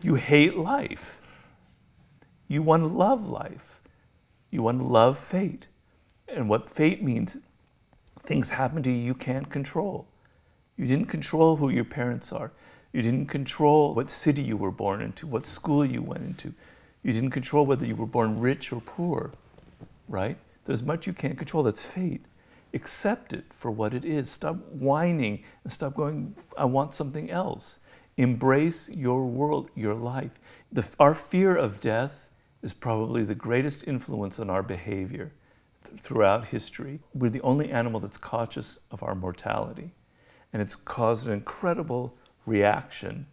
you 0.03 0.15
hate 0.17 0.59
life. 0.59 1.19
You 2.49 2.61
want 2.61 2.83
to 2.83 2.89
love 2.91 3.27
life. 3.31 3.81
You 4.51 4.61
want 4.61 4.79
to 4.81 4.85
love 4.85 5.19
fate. 5.19 5.65
And 6.29 6.47
what 6.47 6.69
fate 6.69 7.03
means, 7.03 7.39
things 8.25 8.51
happen 8.51 8.83
to 8.83 8.91
you 8.91 8.99
you 8.99 9.15
can't 9.15 9.49
control. 9.49 10.07
You 10.77 10.87
didn't 10.87 11.07
control 11.07 11.57
who 11.57 11.71
your 11.71 11.87
parents 11.87 12.31
are. 12.31 12.53
You 12.93 13.01
didn't 13.01 13.29
control 13.29 13.95
what 13.95 14.11
city 14.11 14.43
you 14.43 14.59
were 14.59 14.71
born 14.71 15.01
into, 15.01 15.27
what 15.27 15.47
school 15.47 15.83
you 15.83 16.03
went 16.03 16.25
into. 16.25 16.53
You 17.03 17.13
didn't 17.13 17.31
control 17.31 17.67
whether 17.67 17.87
you 17.87 17.97
were 17.97 18.07
born 18.07 18.41
rich 18.41 18.73
or 18.73 18.81
poor, 18.81 19.33
right? 20.09 20.37
There's 20.65 20.83
much 20.83 21.07
you 21.07 21.13
can't 21.13 21.39
control. 21.39 21.63
That's 21.63 21.85
fate. 21.85 22.25
Accept 22.75 23.33
it 23.33 23.45
for 23.51 23.71
what 23.71 23.95
it 23.95 24.05
is. 24.05 24.31
Stop 24.31 24.57
whining 24.73 25.43
and 25.65 25.73
stop 25.73 25.95
going, 25.95 26.37
I 26.57 26.67
want 26.67 26.95
something 26.95 27.31
else. 27.31 27.79
Embrace 28.17 28.91
your 28.91 29.27
world, 29.27 29.71
your 29.75 29.95
life. 29.95 30.33
The, 30.73 30.87
our 31.01 31.15
fear 31.15 31.57
of 31.57 31.81
death 31.81 32.29
is 32.63 32.75
probably 32.75 33.25
the 33.25 33.35
greatest 33.35 33.89
influence 33.89 34.39
on 34.39 34.51
our 34.51 34.63
behavior 34.63 35.33
th- 35.85 35.99
throughout 35.99 36.49
history. 36.49 37.01
We're 37.15 37.31
the 37.31 37.41
only 37.41 37.71
animal 37.71 38.01
that's 38.01 38.19
conscious 38.19 38.79
of 38.91 39.03
our 39.03 39.15
mortality. 39.15 39.93
And 40.53 40.61
it's 40.61 40.77
caused 40.77 41.27
an 41.27 41.33
incredible 41.33 42.15
reaction. 42.45 43.27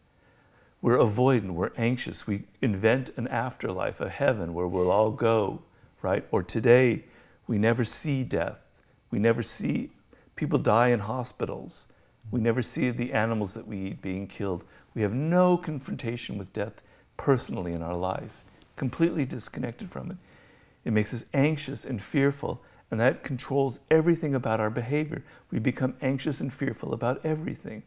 We're 0.82 0.98
avoidant, 0.98 1.52
we're 1.52 1.72
anxious. 1.78 2.28
We 2.28 2.44
invent 2.62 3.10
an 3.18 3.28
afterlife, 3.28 4.00
a 4.00 4.10
heaven 4.10 4.54
where 4.54 4.68
we'll 4.68 4.92
all 4.92 5.12
go, 5.12 5.62
right? 6.02 6.26
Or 6.32 6.44
today, 6.44 7.06
we 7.48 7.58
never 7.58 7.84
see 7.84 8.24
death. 8.24 8.60
We 9.10 9.20
never 9.20 9.42
see 9.42 9.92
people 10.36 10.60
die 10.60 10.90
in 10.90 11.00
hospitals. 11.00 11.88
We 12.30 12.42
never 12.42 12.62
see 12.62 12.92
the 12.92 13.14
animals 13.14 13.54
that 13.54 13.68
we 13.68 13.78
eat 13.78 14.02
being 14.02 14.28
killed. 14.28 14.64
We 14.94 15.02
have 15.02 15.14
no 15.14 15.58
confrontation 15.58 16.38
with 16.38 16.54
death 16.54 16.84
personally 17.16 17.74
in 17.74 17.82
our 17.82 17.96
life, 17.96 18.44
completely 18.76 19.26
disconnected 19.26 19.90
from 19.90 20.12
it. 20.12 20.18
It 20.86 20.94
makes 20.94 21.14
us 21.14 21.26
anxious 21.34 21.86
and 21.86 22.02
fearful, 22.02 22.62
and 22.92 23.00
that 23.00 23.24
controls 23.24 23.80
everything 23.90 24.36
about 24.36 24.60
our 24.60 24.70
behavior. 24.70 25.24
We 25.52 25.60
become 25.60 25.96
anxious 26.02 26.40
and 26.40 26.54
fearful 26.54 26.94
about 26.94 27.26
everything. 27.26 27.84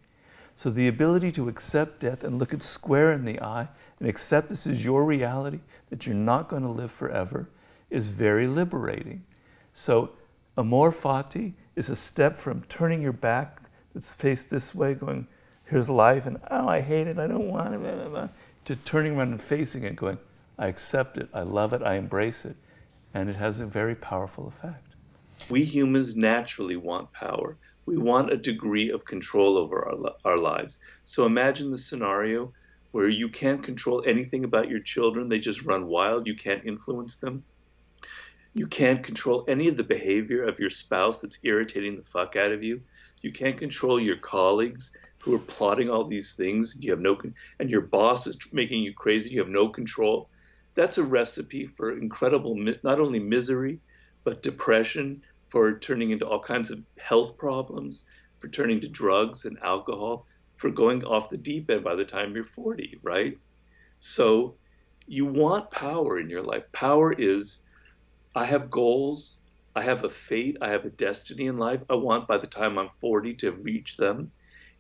So 0.57 0.71
the 0.71 0.89
ability 0.89 1.33
to 1.33 1.49
accept 1.49 2.01
death 2.01 2.23
and 2.25 2.39
look 2.39 2.53
it 2.53 2.63
square 2.63 3.13
in 3.13 3.25
the 3.25 3.41
eye 3.41 3.69
and 3.99 4.09
accept 4.09 4.49
this 4.49 4.67
is 4.67 4.85
your 4.85 5.05
reality, 5.05 5.61
that 5.89 6.07
you're 6.07 6.15
not 6.15 6.49
going 6.49 6.63
to 6.63 6.69
live 6.69 6.91
forever, 6.91 7.49
is 7.89 8.09
very 8.09 8.47
liberating. 8.47 9.25
So 9.73 10.11
amor 10.57 10.91
fati 10.93 11.55
is 11.77 11.89
a 11.89 11.97
step 11.97 12.37
from 12.37 12.63
turning 12.65 13.01
your 13.01 13.13
back 13.13 13.63
that's 13.95 14.15
faced 14.15 14.51
this 14.51 14.75
way, 14.75 14.95
going, 14.95 15.27
here's 15.65 15.89
life, 15.89 16.27
and 16.27 16.39
oh, 16.51 16.69
I 16.69 16.81
hate 16.81 17.07
it, 17.07 17.19
I 17.19 17.27
don't 17.27 17.49
want 17.49 17.75
it, 17.75 17.81
blah, 17.81 17.95
blah, 17.95 18.09
blah, 18.09 18.29
to 18.67 18.77
turning 18.77 19.17
around 19.17 19.33
and 19.33 19.41
facing 19.41 19.85
it, 19.85 19.97
going, 19.97 20.19
I 20.59 20.67
accept 20.67 21.17
it, 21.17 21.29
I 21.33 21.43
love 21.43 21.73
it, 21.73 21.83
I 21.83 21.95
embrace 21.95 22.45
it. 22.45 22.57
And 23.15 23.29
it 23.29 23.37
has 23.37 23.59
a 23.61 23.67
very 23.67 23.95
powerful 23.95 24.47
effect. 24.47 24.95
We 25.49 25.65
humans 25.65 26.15
naturally 26.15 26.77
want 26.77 27.13
power. 27.13 27.57
We 27.87 27.99
want 27.99 28.33
a 28.33 28.37
degree 28.37 28.91
of 28.91 29.05
control 29.05 29.57
over 29.57 29.89
our, 29.89 30.13
our 30.25 30.39
lives. 30.39 30.79
So 31.05 31.27
imagine 31.27 31.71
the 31.71 31.79
scenario 31.79 32.53
where 32.93 33.09
you 33.09 33.29
can't 33.29 33.63
control 33.63 34.03
anything 34.07 34.45
about 34.45 34.69
your 34.69 34.81
children, 34.81 35.29
they 35.29 35.39
just 35.39 35.65
run 35.65 35.87
wild, 35.87 36.27
you 36.27 36.35
can't 36.35 36.65
influence 36.67 37.17
them. 37.17 37.45
You 38.53 38.67
can't 38.67 39.03
control 39.03 39.45
any 39.47 39.69
of 39.69 39.77
the 39.77 39.85
behavior 39.85 40.43
of 40.43 40.59
your 40.59 40.71
spouse 40.71 41.21
that's 41.21 41.39
irritating 41.45 41.97
the 41.97 42.03
fuck 42.03 42.35
out 42.35 42.51
of 42.51 42.65
you. 42.65 42.83
You 43.23 43.31
can't 43.31 43.57
control 43.57 44.01
your 44.01 44.17
colleagues 44.17 44.91
who 45.19 45.35
are 45.35 45.41
plotting 45.41 45.89
all 45.89 46.05
these 46.05 46.35
things. 46.35 46.77
You 46.81 46.91
have 46.91 47.01
no, 47.01 47.15
con- 47.15 47.35
and 47.61 47.71
your 47.71 47.83
boss 47.83 48.27
is 48.27 48.37
making 48.53 48.83
you 48.83 48.93
crazy. 48.93 49.31
You 49.31 49.41
have 49.41 49.49
no 49.49 49.69
control. 49.69 50.29
That's 50.75 50.99
a 50.99 51.05
recipe 51.05 51.67
for 51.67 51.97
incredible, 51.97 52.57
not 52.83 53.01
only 53.01 53.21
misery, 53.21 53.79
but 54.25 54.43
depression, 54.43 55.23
for 55.51 55.79
turning 55.79 56.13
into 56.13 56.27
all 56.27 56.41
kinds 56.41 56.71
of 56.71 56.85
health 56.99 57.37
problems, 57.37 58.05
for 58.39 58.49
turning 58.49 58.81
to 58.81 58.89
drugs 58.89 59.45
and 59.45 59.59
alcohol, 59.63 60.27
for 60.55 60.71
going 60.71 61.05
off 61.05 61.29
the 61.29 61.37
deep 61.37 61.71
end 61.71 61.83
by 61.83 61.97
the 61.97 62.05
time 62.05 62.35
you're 62.35 62.45
40, 62.45 63.01
right? 63.03 63.37
So 63.99 64.55
you 65.07 65.27
want 65.27 65.71
power 65.73 66.19
in 66.19 66.31
your 66.31 66.43
life. 66.43 66.71
Power 66.73 67.13
is 67.13 67.63
I 68.37 68.45
have 68.45 68.71
goals, 68.71 69.43
I 69.75 69.83
have 69.83 70.05
a 70.05 70.09
fate, 70.09 70.57
I 70.61 70.69
have 70.69 70.85
a 70.85 70.91
destiny 70.91 71.47
in 71.47 71.59
life. 71.59 71.83
I 71.91 71.97
want 71.97 72.29
by 72.29 72.39
the 72.39 72.47
time 72.47 72.79
I'm 72.79 72.89
40 72.89 73.35
to 73.35 73.53
reach 73.53 73.97
them. 73.97 74.31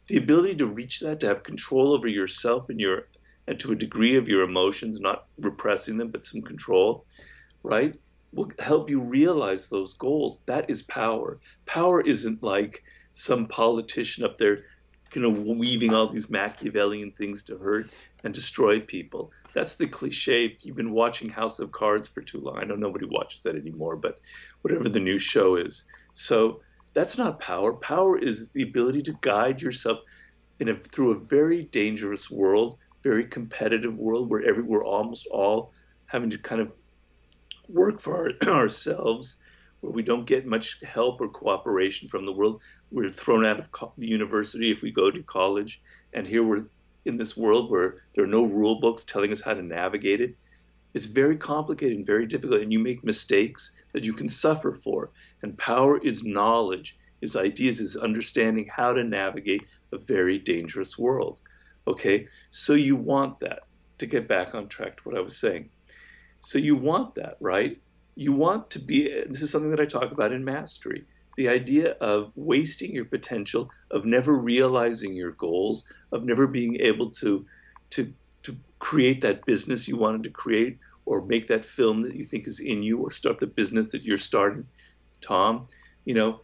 The 0.07 0.19
ability 0.19 0.57
to 0.57 0.67
reach 0.67 1.01
that, 1.01 1.21
to 1.21 1.27
have 1.27 1.43
control 1.43 1.93
over 1.93 2.07
yourself 2.07 2.69
and 2.69 2.79
your 2.79 3.09
and 3.49 3.59
to 3.59 3.73
a 3.73 3.77
degree 3.77 4.17
of 4.17 4.29
your 4.29 4.43
emotions, 4.43 5.01
not 5.01 5.27
repressing 5.39 5.97
them, 5.97 6.09
but 6.11 6.25
some 6.25 6.43
control, 6.43 7.05
right? 7.65 7.97
Will 8.33 8.51
help 8.59 8.91
you 8.91 9.03
realize 9.03 9.69
those 9.69 9.95
goals. 9.95 10.43
That 10.47 10.71
is 10.71 10.83
power. 10.83 11.41
Power 11.67 12.01
isn't 12.01 12.43
like 12.43 12.85
some 13.13 13.47
politician 13.47 14.25
up 14.25 14.39
there, 14.39 14.65
you 15.15 15.23
know, 15.23 15.31
weaving 15.31 15.93
all 15.93 16.07
these 16.07 16.31
Machiavellian 16.31 17.11
things 17.13 17.43
to 17.45 17.59
hurt 17.59 17.93
and 18.23 18.33
destroy 18.33 18.79
people 18.81 19.33
that's 19.53 19.77
the 19.77 19.87
cliche. 19.87 20.57
You've 20.63 20.77
been 20.77 20.93
watching 20.93 21.29
House 21.29 21.59
of 21.59 21.73
Cards 21.73 22.09
for 22.09 22.23
too 22.23 22.41
long. 22.41 22.59
I 22.59 22.65
know 22.65 22.77
nobody 22.77 23.07
watches 23.07 23.43
that 23.43 23.57
anymore, 23.57 23.97
but 23.97 24.21
whatever 24.63 24.89
the 24.89 25.01
new 25.01 25.19
show 25.19 25.57
is. 25.57 25.85
So 26.15 26.61
that's 26.93 27.19
not 27.19 27.41
power. 27.41 27.73
Power 27.73 28.19
is 28.19 28.51
the 28.51 28.63
ability 28.63 29.03
to 29.03 29.19
guide 29.21 29.61
yourself 29.63 30.01
in 30.59 30.69
a, 30.69 30.77
through 30.77 31.13
a 31.13 31.19
very 31.19 31.63
dangerous 31.63 32.31
world, 32.31 32.79
very 33.03 33.25
competitive 33.25 33.97
world 33.97 34.31
where 34.31 34.43
every, 34.43 34.63
we're 34.63 34.85
almost 34.85 35.27
all 35.29 35.73
having 36.07 36.31
to 36.31 36.39
kind 36.39 36.61
of 36.61 36.73
work 37.73 38.01
for 38.01 38.17
our, 38.17 38.55
ourselves, 38.55 39.37
where 39.81 39.93
we 39.93 40.03
don't 40.03 40.27
get 40.27 40.47
much 40.47 40.79
help 40.83 41.21
or 41.21 41.29
cooperation 41.29 42.09
from 42.09 42.27
the 42.27 42.33
world. 42.33 42.63
We're 42.91 43.11
thrown 43.11 43.47
out 43.47 43.59
of 43.59 43.71
co- 43.73 43.93
the 43.97 44.09
university 44.09 44.71
if 44.71 44.83
we 44.83 44.91
go 44.91 45.11
to 45.11 45.23
college, 45.23 45.81
and 46.13 46.27
here 46.27 46.43
we're 46.43 46.67
in 47.05 47.17
this 47.17 47.37
world 47.37 47.71
where 47.71 47.97
there 48.15 48.25
are 48.25 48.29
no 48.29 48.45
rule 48.45 48.81
books 48.81 49.05
telling 49.05 49.33
us 49.33 49.41
how 49.41 49.55
to 49.55 49.63
navigate 49.63 50.21
it. 50.21 50.37
It's 50.93 51.07
very 51.07 51.37
complicated 51.37 51.97
and 51.97 52.07
very 52.07 52.27
difficult, 52.27 52.63
and 52.63 52.73
you 52.73 52.79
make 52.79 53.05
mistakes 53.05 53.73
that 53.93 54.05
you 54.05 54.13
can 54.13 54.29
suffer 54.29 54.73
for. 54.73 55.11
And 55.43 55.57
power 55.57 55.99
is 55.99 56.25
knowledge, 56.25 56.97
is 57.21 57.37
ideas, 57.37 57.81
is 57.81 57.97
understanding 57.97 58.69
how 58.75 58.93
to 58.93 59.05
navigate 59.05 59.63
a 59.93 59.99
very 59.99 60.39
dangerous 60.39 60.99
world. 60.99 61.41
Okay, 61.87 62.27
so 62.51 62.75
you 62.75 62.97
want 62.97 63.41
that 63.41 63.61
to 63.99 64.07
get 64.07 64.29
back 64.29 64.55
on 64.55 64.69
track 64.69 64.97
to 64.97 65.03
what 65.05 65.17
I 65.17 65.21
was 65.21 65.39
saying. 65.39 65.71
So 66.41 66.59
you 66.59 66.77
want 66.77 67.15
that, 67.17 67.37
right? 67.41 67.77
You 68.17 68.33
want 68.33 68.71
to 68.73 68.79
be, 68.81 69.09
this 69.29 69.43
is 69.43 69.51
something 69.51 69.71
that 69.71 69.81
I 69.81 69.87
talk 69.87 70.13
about 70.13 70.33
in 70.33 70.45
mastery 70.45 71.07
the 71.37 71.49
idea 71.49 71.93
of 72.03 72.33
wasting 72.37 72.93
your 72.93 73.07
potential, 73.07 73.71
of 73.91 74.05
never 74.05 74.39
realizing 74.39 75.15
your 75.15 75.33
goals, 75.33 75.85
of 76.13 76.25
never 76.25 76.47
being 76.47 76.77
able 76.81 77.11
to 77.13 77.47
to 77.91 78.13
to 78.43 78.59
create 78.79 79.23
that 79.23 79.47
business 79.47 79.89
you 79.89 79.97
wanted 79.97 80.25
to 80.25 80.31
create 80.31 80.79
or 81.07 81.25
make 81.27 81.49
that 81.49 81.65
film 81.65 82.03
that 82.03 82.15
you 82.15 82.25
think 82.25 82.47
is 82.47 82.61
in 82.61 82.83
you 82.83 82.99
or 83.01 83.11
start 83.11 83.39
the 83.41 83.47
business 83.47 83.89
that 83.89 84.05
you're 84.05 84.19
starting, 84.19 84.67
Tom, 85.23 85.69
you 86.05 86.15
know, 86.15 86.41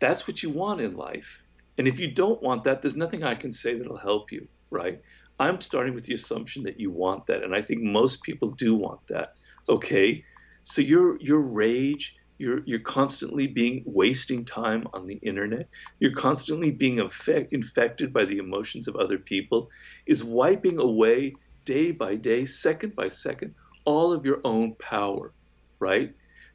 that's 0.00 0.26
what 0.28 0.42
you 0.42 0.50
want 0.50 0.80
in 0.80 0.92
life. 0.96 1.42
And 1.78 1.88
if 1.88 2.00
you 2.00 2.12
don't 2.12 2.42
want 2.42 2.64
that, 2.64 2.82
there's 2.82 2.96
nothing 2.96 3.24
I 3.24 3.34
can 3.34 3.52
say 3.52 3.78
that'll 3.78 3.98
help 3.98 4.32
you, 4.32 4.48
right? 4.70 5.00
I'm 5.38 5.60
starting 5.60 5.94
with 5.94 6.04
the 6.04 6.14
assumption 6.14 6.62
that 6.64 6.80
you 6.80 6.90
want 6.90 7.26
that, 7.26 7.42
and 7.42 7.54
I 7.54 7.62
think 7.62 7.82
most 7.82 8.22
people 8.22 8.52
do 8.52 8.74
want 8.74 9.00
that. 9.08 9.34
Okay, 9.68 10.24
so 10.62 10.80
your 10.82 11.18
your 11.20 11.40
rage, 11.40 12.14
you're, 12.38 12.60
you're 12.66 12.80
constantly 12.80 13.46
being 13.46 13.82
wasting 13.86 14.44
time 14.44 14.86
on 14.92 15.06
the 15.06 15.16
internet. 15.16 15.68
You're 16.00 16.14
constantly 16.14 16.70
being 16.70 16.98
infected 16.98 18.12
by 18.12 18.24
the 18.24 18.38
emotions 18.38 18.88
of 18.88 18.96
other 18.96 19.18
people, 19.18 19.68
is 20.06 20.24
wiping 20.24 20.78
away 20.80 21.34
day 21.64 21.90
by 21.92 22.14
day, 22.14 22.44
second 22.44 22.94
by 22.96 23.08
second, 23.08 23.54
all 23.84 24.12
of 24.12 24.24
your 24.24 24.40
own 24.44 24.74
power, 24.76 25.34
right? 25.80 26.12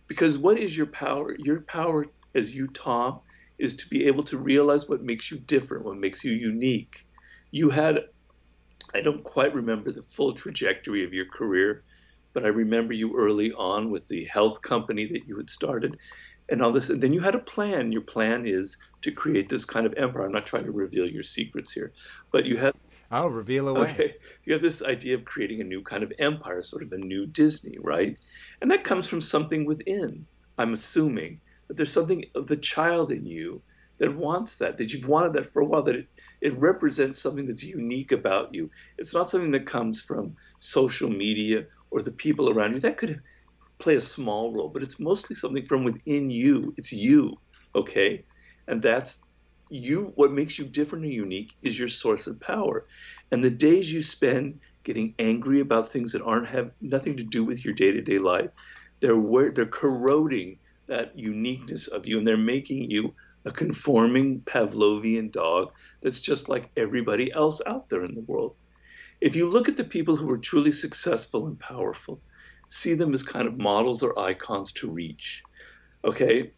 Because 0.08 0.38
what 0.38 0.58
is 0.60 0.76
your 0.76 0.88
power? 0.88 1.36
Your 1.38 1.62
power 1.62 2.06
as 2.36 2.54
you, 2.54 2.68
Tom, 2.68 3.22
is 3.60 3.76
to 3.76 3.90
be 3.90 4.06
able 4.06 4.24
to 4.24 4.38
realize 4.38 4.90
what 4.90 5.04
makes 5.04 5.30
you 5.32 5.38
different, 5.40 5.86
what 5.86 5.98
makes 5.98 6.24
you 6.24 6.34
unique. 6.34 7.06
You 7.52 7.70
had, 7.70 8.00
I 8.94 9.02
don't 9.02 9.24
quite 9.24 9.54
remember 9.54 9.92
the 9.92 10.04
full 10.04 10.34
trajectory 10.34 11.04
of 11.04 11.14
your 11.14 11.26
career, 11.26 11.84
but 12.34 12.46
I 12.46 12.50
remember 12.50 12.94
you 12.94 13.18
early 13.18 13.52
on 13.54 13.92
with 13.92 14.08
the 14.08 14.26
health 14.26 14.62
company 14.62 15.06
that 15.08 15.28
you 15.28 15.38
had 15.38 15.50
started 15.50 15.98
and 16.50 16.62
all 16.62 16.72
this. 16.72 16.90
And 16.90 17.02
then 17.02 17.14
you 17.14 17.20
had 17.20 17.36
a 17.36 17.40
plan. 17.40 17.92
Your 17.92 18.02
plan 18.02 18.46
is 18.46 18.78
to 19.02 19.12
create 19.12 19.50
this 19.50 19.66
kind 19.66 19.86
of 19.86 19.94
empire. 19.98 20.26
I'm 20.26 20.32
not 20.32 20.46
trying 20.46 20.66
to 20.66 20.72
reveal 20.72 21.08
your 21.08 21.24
secrets 21.24 21.72
here, 21.72 21.94
but 22.32 22.46
you 22.46 22.58
had. 22.58 22.74
I'll 23.10 23.30
reveal 23.30 23.68
away. 23.68 23.92
Okay. 23.92 24.16
You 24.46 24.54
have 24.54 24.62
this 24.62 24.82
idea 24.82 25.16
of 25.16 25.26
creating 25.26 25.60
a 25.60 25.66
new 25.66 25.82
kind 25.84 26.04
of 26.04 26.14
empire, 26.18 26.62
sort 26.64 26.84
of 26.84 26.92
a 26.94 26.98
new 26.98 27.26
Disney, 27.26 27.78
right? 27.80 28.18
And 28.62 28.72
that 28.72 28.86
comes 28.86 29.08
from 29.08 29.20
something 29.20 29.66
within, 29.66 30.26
I'm 30.58 30.72
assuming, 30.72 31.42
that 31.68 31.76
there's 31.76 31.92
something 31.92 32.26
of 32.36 32.48
the 32.48 32.56
child 32.56 33.12
in 33.12 33.26
you 33.26 33.62
that 34.02 34.18
wants 34.18 34.56
that, 34.56 34.78
that 34.78 34.92
you've 34.92 35.08
wanted 35.08 35.34
that 35.34 35.46
for 35.46 35.62
a 35.62 35.66
while, 35.66 35.84
that 35.84 35.96
it, 35.96 36.08
it 36.42 36.60
represents 36.60 37.20
something 37.20 37.46
that's 37.46 37.64
unique 37.64 38.12
about 38.12 38.52
you. 38.52 38.72
It's 38.98 39.14
not 39.14 39.30
something 39.30 39.52
that 39.52 39.68
comes 39.68 40.02
from 40.02 40.36
social 40.58 41.08
media 41.08 41.68
or 41.92 42.02
the 42.02 42.12
people 42.12 42.50
around 42.50 42.74
you. 42.74 42.80
That 42.80 42.98
could 42.98 43.22
play 43.78 43.96
a 43.96 44.02
small 44.02 44.54
role, 44.56 44.70
but 44.70 44.82
it's 44.82 45.00
mostly 45.00 45.36
something 45.36 45.66
from 45.68 45.84
within 45.84 46.32
you. 46.32 46.74
It's 46.78 46.92
you, 46.92 47.38
okay? 47.76 48.26
And 48.68 48.82
that's 48.82 49.22
you. 49.70 50.12
What 50.16 50.32
makes 50.32 50.58
you 50.58 50.66
different 50.66 51.06
and 51.06 51.14
unique 51.14 51.54
is 51.62 51.78
your 51.78 51.90
source 51.90 52.26
of 52.26 52.40
power. 52.40 52.88
And 53.32 53.44
the 53.44 53.52
days 53.52 53.94
you 53.94 54.02
spend 54.02 54.62
getting 54.82 55.14
angry 55.20 55.60
about 55.60 55.90
things 55.90 56.12
that 56.14 56.24
aren't 56.24 56.48
have 56.48 56.72
nothing 56.82 57.18
to 57.18 57.24
do 57.24 57.44
with 57.44 57.64
your 57.64 57.76
day-to-day 57.76 58.18
life, 58.18 58.50
they're 59.00 59.52
they're 59.52 59.66
corroding 59.68 60.58
that 60.88 61.18
uniqueness 61.18 61.88
of 61.88 62.08
you, 62.08 62.18
and 62.18 62.26
they're 62.26 62.36
making 62.56 62.90
you 62.90 63.14
a 63.46 63.52
conforming 63.52 64.42
Pavlovian 64.42 65.32
dog 65.32 65.72
that's 66.02 66.20
just 66.20 66.50
like 66.50 66.72
everybody 66.78 67.32
else 67.32 67.62
out 67.66 67.90
there 67.90 68.04
in 68.04 68.14
the 68.14 68.22
world. 68.22 68.56
If 69.20 69.36
you 69.36 69.48
look 69.48 69.70
at 69.70 69.78
the 69.78 69.84
people 69.84 70.16
who 70.16 70.30
are 70.32 70.38
truly 70.38 70.72
successful 70.72 71.48
and 71.48 71.60
powerful, 71.60 72.22
see 72.68 72.94
them 72.94 73.14
as 73.14 73.24
kind 73.24 73.48
of 73.48 73.62
models 73.62 74.04
or 74.04 74.18
icons 74.18 74.72
to 74.74 74.90
reach. 74.90 75.44
Okay? 76.04 76.52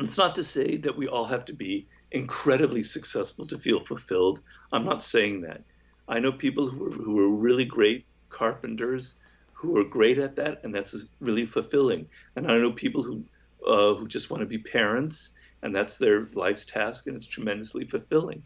It's 0.00 0.18
not 0.18 0.36
to 0.36 0.44
say 0.44 0.78
that 0.78 0.96
we 0.96 1.08
all 1.08 1.26
have 1.26 1.44
to 1.46 1.52
be 1.52 1.86
incredibly 2.10 2.82
successful 2.82 3.46
to 3.46 3.58
feel 3.58 3.84
fulfilled. 3.84 4.40
I'm 4.72 4.84
not 4.84 5.02
saying 5.02 5.42
that. 5.42 5.62
I 6.08 6.20
know 6.20 6.32
people 6.32 6.68
who 6.68 6.86
are, 6.86 6.90
who 6.90 7.18
are 7.20 7.36
really 7.36 7.64
great 7.64 8.06
carpenters 8.28 9.16
who 9.62 9.78
are 9.78 9.84
great 9.84 10.18
at 10.18 10.36
that, 10.36 10.60
and 10.64 10.74
that's 10.74 11.06
really 11.20 11.46
fulfilling. 11.46 12.08
And 12.34 12.50
I 12.50 12.58
know 12.58 12.72
people 12.72 13.02
who 13.04 13.24
uh, 13.64 13.94
who 13.94 14.08
just 14.08 14.28
want 14.28 14.40
to 14.40 14.46
be 14.46 14.58
parents, 14.58 15.30
and 15.62 15.74
that's 15.74 15.98
their 15.98 16.28
life's 16.34 16.64
task, 16.64 17.06
and 17.06 17.16
it's 17.16 17.26
tremendously 17.26 17.86
fulfilling. 17.86 18.42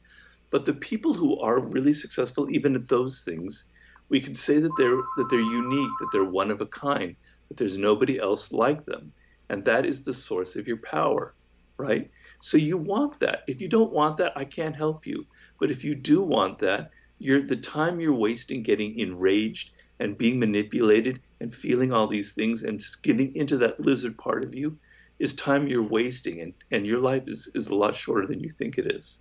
But 0.51 0.65
the 0.65 0.75
people 0.75 1.15
who 1.15 1.41
are 1.41 1.61
really 1.61 1.93
successful, 1.93 2.49
even 2.51 2.75
at 2.75 2.89
those 2.89 3.23
things, 3.23 3.65
we 4.09 4.21
can 4.21 4.35
say 4.35 4.59
that 4.61 4.77
they're 4.77 5.03
that 5.17 5.29
they're 5.29 5.41
unique, 5.41 5.91
that 5.99 6.09
they're 6.13 6.25
one 6.25 6.51
of 6.51 6.61
a 6.61 6.67
kind, 6.67 7.17
that 7.49 7.57
there's 7.57 7.77
nobody 7.77 8.19
else 8.19 8.53
like 8.53 8.85
them, 8.85 9.13
and 9.49 9.65
that 9.65 9.85
is 9.87 10.03
the 10.03 10.15
source 10.15 10.57
of 10.57 10.69
your 10.69 10.77
power, 10.79 11.35
right? 11.79 12.11
So 12.41 12.57
you 12.57 12.77
want 12.77 13.19
that. 13.21 13.43
If 13.49 13.61
you 13.61 13.69
don't 13.69 13.93
want 13.93 14.19
that, 14.19 14.33
I 14.37 14.45
can't 14.45 14.77
help 14.77 15.07
you. 15.07 15.27
But 15.59 15.71
if 15.71 15.85
you 15.85 15.95
do 15.95 16.23
want 16.23 16.59
that, 16.61 16.91
you're 17.19 17.43
the 17.43 17.57
time 17.57 17.99
you're 17.99 18.15
wasting 18.15 18.63
getting 18.63 18.99
enraged 18.99 19.73
and 19.99 20.19
being 20.19 20.39
manipulated 20.39 21.21
and 21.41 21.55
feeling 21.55 21.93
all 21.93 22.07
these 22.07 22.33
things 22.33 22.63
and 22.63 22.79
just 22.79 23.03
getting 23.03 23.35
into 23.35 23.57
that 23.59 23.81
lizard 23.81 24.19
part 24.19 24.45
of 24.45 24.55
you 24.55 24.79
is 25.19 25.35
time 25.35 25.67
you're 25.67 25.87
wasting 25.87 26.41
and, 26.41 26.53
and 26.71 26.87
your 26.87 27.01
life 27.01 27.29
is, 27.29 27.49
is 27.55 27.69
a 27.69 27.75
lot 27.75 27.95
shorter 27.95 28.27
than 28.27 28.41
you 28.41 28.49
think 28.49 28.79
it 28.79 28.93
is. 28.93 29.21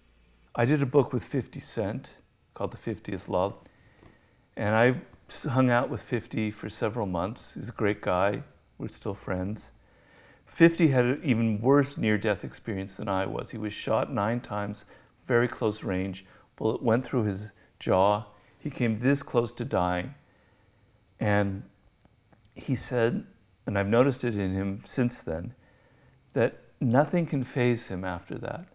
I 0.56 0.66
did 0.66 0.82
a 0.82 0.86
book 0.86 1.14
with 1.14 1.24
50 1.24 1.60
Cent 1.60 2.10
called 2.54 2.72
The 2.72 2.78
50th 2.78 3.28
Law. 3.28 3.54
And 4.58 4.76
I 4.76 4.96
hung 5.50 5.70
out 5.70 5.90
with 5.90 6.02
50 6.02 6.52
for 6.52 6.70
several 6.70 7.06
months. 7.06 7.56
He's 7.56 7.70
a 7.70 7.74
great 7.74 8.02
guy. 8.02 8.44
We're 8.78 8.88
still 8.88 9.14
friends. 9.14 9.72
50 10.46 10.90
had 10.90 11.06
an 11.06 11.22
even 11.24 11.60
worse 11.60 11.98
near 11.98 12.18
death 12.18 12.44
experience 12.44 12.98
than 12.98 13.10
I 13.10 13.26
was. 13.26 13.52
He 13.52 13.58
was 13.58 13.74
shot 13.74 14.14
nine 14.14 14.40
times, 14.40 14.86
very 15.28 15.48
close 15.48 15.84
range. 15.84 16.26
Bullet 16.56 16.82
went 16.82 17.06
through 17.06 17.24
his 17.24 17.52
jaw. 17.80 18.26
He 18.60 18.70
came 18.70 18.96
this 18.96 19.24
close 19.24 19.52
to 19.54 19.66
dying. 19.66 20.14
And 21.20 21.64
he 22.54 22.76
said, 22.76 23.26
and 23.66 23.78
I've 23.78 23.88
noticed 23.88 24.24
it 24.24 24.38
in 24.38 24.54
him 24.54 24.82
since 24.86 25.24
then, 25.24 25.54
that 26.36 26.60
nothing 26.80 27.26
can 27.26 27.44
faze 27.44 27.88
him 27.88 28.04
after 28.04 28.38
that. 28.38 28.66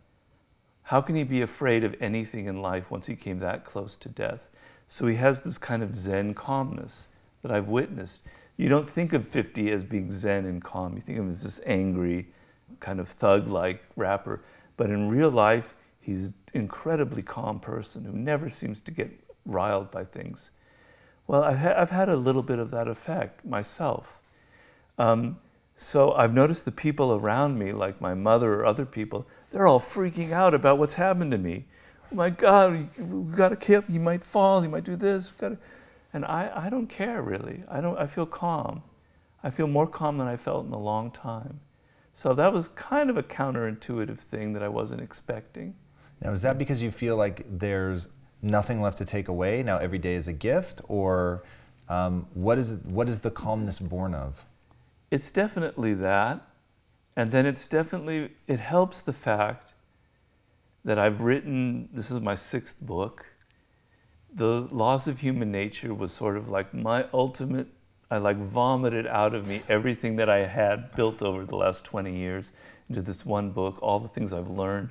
How 0.84 1.00
can 1.00 1.14
he 1.14 1.22
be 1.22 1.42
afraid 1.42 1.84
of 1.84 1.94
anything 2.00 2.46
in 2.46 2.60
life 2.60 2.90
once 2.90 3.06
he 3.06 3.14
came 3.14 3.38
that 3.38 3.64
close 3.64 3.96
to 3.98 4.08
death? 4.08 4.48
So 4.88 5.06
he 5.06 5.14
has 5.16 5.42
this 5.42 5.58
kind 5.58 5.84
of 5.84 5.96
Zen 5.96 6.34
calmness 6.34 7.06
that 7.42 7.52
I've 7.52 7.68
witnessed. 7.68 8.22
You 8.56 8.68
don't 8.68 8.88
think 8.88 9.12
of 9.12 9.28
50 9.28 9.70
as 9.70 9.84
being 9.84 10.10
Zen 10.10 10.46
and 10.46 10.64
calm. 10.64 10.94
You 10.96 11.00
think 11.00 11.18
of 11.18 11.26
him 11.26 11.30
as 11.30 11.44
this 11.44 11.60
angry, 11.64 12.26
kind 12.80 12.98
of 12.98 13.08
thug 13.08 13.46
like 13.46 13.84
rapper. 13.94 14.40
But 14.76 14.90
in 14.90 15.08
real 15.08 15.30
life, 15.30 15.76
he's 16.00 16.28
an 16.28 16.34
incredibly 16.54 17.22
calm 17.22 17.60
person 17.60 18.04
who 18.04 18.12
never 18.12 18.48
seems 18.48 18.80
to 18.82 18.90
get 18.90 19.10
riled 19.46 19.90
by 19.90 20.04
things. 20.04 20.50
Well, 21.26 21.44
I've, 21.44 21.64
I've 21.64 21.90
had 21.90 22.08
a 22.08 22.16
little 22.16 22.42
bit 22.42 22.58
of 22.58 22.70
that 22.72 22.88
effect 22.88 23.44
myself. 23.44 24.18
Um, 24.98 25.38
so 25.82 26.12
I've 26.12 26.34
noticed 26.34 26.66
the 26.66 26.72
people 26.72 27.14
around 27.14 27.58
me, 27.58 27.72
like 27.72 28.02
my 28.02 28.12
mother 28.12 28.52
or 28.52 28.66
other 28.66 28.84
people, 28.84 29.26
they're 29.50 29.66
all 29.66 29.80
freaking 29.80 30.30
out 30.30 30.52
about 30.52 30.76
what's 30.76 30.92
happened 30.92 31.30
to 31.30 31.38
me. 31.38 31.64
Oh 32.12 32.16
my 32.16 32.28
God, 32.28 32.86
We've 32.98 33.34
got 33.34 33.48
to 33.48 33.56
keep. 33.56 33.88
You 33.88 33.98
might 33.98 34.22
fall. 34.22 34.62
You 34.62 34.68
might 34.68 34.84
do 34.84 34.94
this. 34.94 35.32
And 36.12 36.26
I, 36.26 36.66
I 36.66 36.68
don't 36.68 36.86
care 36.86 37.22
really. 37.22 37.64
I 37.66 37.80
don't. 37.80 37.96
I 37.96 38.06
feel 38.06 38.26
calm. 38.26 38.82
I 39.42 39.48
feel 39.48 39.66
more 39.68 39.86
calm 39.86 40.18
than 40.18 40.26
I 40.26 40.36
felt 40.36 40.66
in 40.66 40.72
a 40.72 40.78
long 40.78 41.10
time. 41.10 41.60
So 42.12 42.34
that 42.34 42.52
was 42.52 42.68
kind 42.68 43.08
of 43.08 43.16
a 43.16 43.22
counterintuitive 43.22 44.18
thing 44.18 44.52
that 44.52 44.62
I 44.62 44.68
wasn't 44.68 45.00
expecting. 45.00 45.76
Now, 46.20 46.32
is 46.32 46.42
that 46.42 46.58
because 46.58 46.82
you 46.82 46.90
feel 46.90 47.16
like 47.16 47.46
there's 47.48 48.08
nothing 48.42 48.82
left 48.82 48.98
to 48.98 49.06
take 49.06 49.28
away? 49.28 49.62
Now 49.62 49.78
every 49.78 49.98
day 49.98 50.14
is 50.14 50.28
a 50.28 50.34
gift, 50.34 50.82
or 50.88 51.42
um, 51.88 52.26
what 52.34 52.58
is 52.58 52.72
what 52.84 53.08
is 53.08 53.20
the 53.20 53.30
calmness 53.30 53.78
born 53.78 54.12
of? 54.12 54.44
It's 55.10 55.30
definitely 55.32 55.94
that, 55.94 56.46
and 57.16 57.32
then 57.32 57.44
it's 57.44 57.66
definitely 57.66 58.30
it 58.46 58.60
helps 58.60 59.02
the 59.02 59.12
fact 59.12 59.72
that 60.84 60.98
I've 60.98 61.20
written, 61.20 61.88
this 61.92 62.10
is 62.10 62.20
my 62.20 62.34
sixth 62.34 62.80
book. 62.80 63.26
The 64.32 64.68
Laws 64.70 65.08
of 65.08 65.20
Human 65.20 65.50
Nature 65.50 65.92
was 65.92 66.12
sort 66.12 66.36
of 66.36 66.48
like 66.48 66.72
my 66.72 67.06
ultimate, 67.12 67.66
I 68.10 68.18
like 68.18 68.36
vomited 68.36 69.06
out 69.06 69.34
of 69.34 69.46
me 69.46 69.62
everything 69.68 70.16
that 70.16 70.30
I 70.30 70.46
had 70.46 70.94
built 70.94 71.22
over 71.22 71.44
the 71.44 71.56
last 71.56 71.84
20 71.84 72.16
years 72.16 72.52
into 72.88 73.02
this 73.02 73.26
one 73.26 73.50
book, 73.50 73.78
all 73.82 73.98
the 73.98 74.08
things 74.08 74.32
I've 74.32 74.50
learned, 74.50 74.90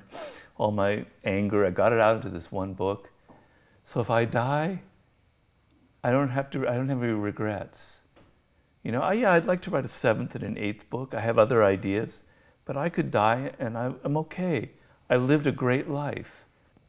all 0.58 0.70
my 0.70 1.06
anger, 1.24 1.66
I 1.66 1.70
got 1.70 1.92
it 1.92 2.00
out 2.00 2.16
into 2.16 2.28
this 2.28 2.52
one 2.52 2.74
book. 2.74 3.10
So 3.84 4.00
if 4.00 4.10
I 4.10 4.26
die, 4.26 4.82
I 6.04 6.10
don't 6.10 6.28
have 6.28 6.50
to, 6.50 6.68
I 6.68 6.74
don't 6.74 6.88
have 6.88 7.02
any 7.02 7.12
regrets. 7.12 7.99
You 8.82 8.92
know, 8.92 9.02
I, 9.02 9.14
yeah, 9.14 9.32
I'd 9.32 9.46
like 9.46 9.60
to 9.62 9.70
write 9.70 9.84
a 9.84 9.88
seventh 9.88 10.34
and 10.34 10.44
an 10.44 10.56
eighth 10.56 10.88
book. 10.88 11.14
I 11.14 11.20
have 11.20 11.38
other 11.38 11.62
ideas, 11.62 12.22
but 12.64 12.76
I 12.76 12.88
could 12.88 13.10
die 13.10 13.52
and 13.58 13.76
I, 13.76 13.92
I'm 14.04 14.16
okay. 14.18 14.70
I 15.08 15.16
lived 15.16 15.46
a 15.46 15.52
great 15.52 15.88
life. 15.88 16.44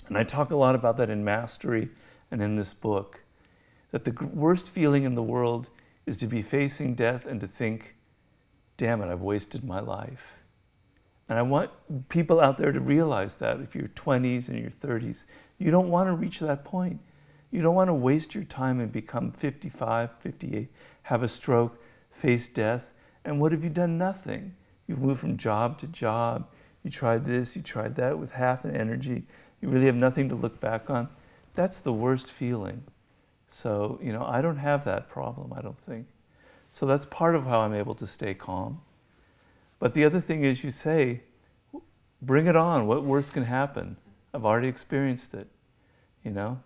And 0.07 0.17
I 0.17 0.23
talk 0.23 0.51
a 0.51 0.55
lot 0.55 0.75
about 0.75 0.97
that 0.97 1.09
in 1.09 1.23
Mastery 1.23 1.89
and 2.29 2.41
in 2.41 2.55
this 2.55 2.73
book. 2.73 3.21
That 3.91 4.05
the 4.05 4.27
worst 4.27 4.69
feeling 4.69 5.03
in 5.03 5.15
the 5.15 5.23
world 5.23 5.69
is 6.05 6.17
to 6.17 6.27
be 6.27 6.41
facing 6.41 6.95
death 6.95 7.25
and 7.25 7.41
to 7.41 7.47
think, 7.47 7.95
damn 8.77 9.01
it, 9.01 9.11
I've 9.11 9.21
wasted 9.21 9.63
my 9.63 9.79
life. 9.79 10.33
And 11.29 11.39
I 11.39 11.43
want 11.43 11.71
people 12.09 12.41
out 12.41 12.57
there 12.57 12.71
to 12.71 12.79
realize 12.79 13.37
that 13.37 13.59
if 13.61 13.75
you're 13.75 13.87
20s 13.89 14.49
and 14.49 14.59
your 14.59 14.69
30s, 14.69 15.25
you 15.57 15.71
don't 15.71 15.89
want 15.89 16.09
to 16.09 16.13
reach 16.13 16.39
that 16.39 16.65
point. 16.65 16.99
You 17.51 17.61
don't 17.61 17.75
want 17.75 17.89
to 17.89 17.93
waste 17.93 18.33
your 18.33 18.43
time 18.45 18.79
and 18.79 18.91
become 18.91 19.31
55, 19.31 20.09
58, 20.19 20.69
have 21.03 21.23
a 21.23 21.27
stroke, 21.27 21.80
face 22.21 22.47
death. 22.47 22.91
And 23.25 23.39
what 23.39 23.51
have 23.51 23.63
you 23.63 23.69
done? 23.69 23.97
Nothing. 23.97 24.55
You've 24.87 25.01
moved 25.01 25.21
from 25.21 25.37
job 25.37 25.77
to 25.79 25.87
job. 25.87 26.47
You 26.83 26.91
tried 26.91 27.25
this, 27.25 27.55
you 27.55 27.61
tried 27.61 27.95
that 27.95 28.17
with 28.17 28.31
half 28.31 28.65
an 28.65 28.75
energy. 28.75 29.23
You 29.61 29.69
really 29.69 29.85
have 29.85 29.95
nothing 29.95 30.29
to 30.29 30.35
look 30.35 30.59
back 30.59 30.89
on. 30.89 31.09
That's 31.53 31.79
the 31.79 31.93
worst 31.93 32.31
feeling. 32.31 32.83
So, 33.47 33.99
you 34.01 34.13
know, 34.13 34.25
I 34.25 34.41
don't 34.41 34.57
have 34.57 34.85
that 34.85 35.09
problem, 35.09 35.53
I 35.55 35.61
don't 35.61 35.77
think. 35.77 36.07
So 36.71 36.85
that's 36.85 37.05
part 37.05 37.35
of 37.35 37.43
how 37.43 37.59
I'm 37.59 37.73
able 37.73 37.95
to 37.95 38.07
stay 38.07 38.33
calm. 38.33 38.81
But 39.77 39.93
the 39.93 40.05
other 40.05 40.21
thing 40.21 40.43
is, 40.43 40.63
you 40.63 40.71
say, 40.71 41.21
bring 42.21 42.47
it 42.47 42.55
on. 42.55 42.87
What 42.87 43.03
worse 43.03 43.29
can 43.29 43.43
happen? 43.43 43.97
I've 44.33 44.45
already 44.45 44.67
experienced 44.67 45.33
it, 45.33 45.47
you 46.23 46.31
know? 46.31 46.61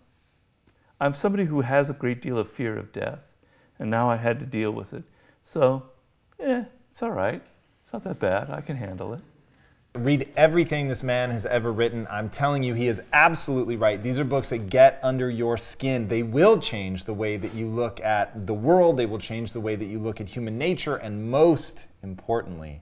I'm 0.99 1.14
somebody 1.14 1.45
who 1.45 1.62
has 1.62 1.89
a 1.89 1.93
great 1.93 2.22
deal 2.22 2.38
of 2.38 2.49
fear 2.49 2.78
of 2.78 2.93
death, 2.93 3.22
and 3.80 3.89
now 3.89 4.10
I 4.10 4.18
had 4.18 4.39
to 4.39 4.45
deal 4.45 4.72
with 4.72 4.93
it. 4.93 5.03
So, 5.48 5.84
yeah, 6.39 6.66
it's 6.89 7.04
all 7.04 7.12
right. 7.12 7.39
It's 7.84 7.93
not 7.93 8.04
that 8.04 8.18
bad. 8.20 8.50
I 8.50 8.62
can 8.62 8.76
handle 8.76 9.14
it. 9.14 9.20
Read 9.93 10.28
everything 10.36 10.88
this 10.88 11.04
man 11.04 11.30
has 11.30 11.46
ever 11.46 11.72
written. 11.72 12.08
I'm 12.10 12.30
telling 12.32 12.64
you, 12.64 12.74
he 12.74 12.88
is 12.88 13.00
absolutely 13.14 13.76
right. 13.76 14.02
These 14.02 14.20
are 14.20 14.24
books 14.24 14.50
that 14.50 14.72
get 14.72 15.00
under 15.04 15.30
your 15.30 15.56
skin. 15.56 16.08
They 16.08 16.24
will 16.24 16.58
change 16.58 17.06
the 17.06 17.14
way 17.14 17.38
that 17.38 17.54
you 17.54 17.68
look 17.68 18.02
at 18.02 18.48
the 18.48 18.56
world, 18.56 18.98
they 18.98 19.06
will 19.06 19.20
change 19.20 19.54
the 19.54 19.62
way 19.62 19.76
that 19.76 19.86
you 19.86 20.00
look 20.00 20.20
at 20.20 20.28
human 20.28 20.58
nature, 20.58 20.96
and 20.96 21.30
most 21.30 21.89
importantly, 22.02 22.82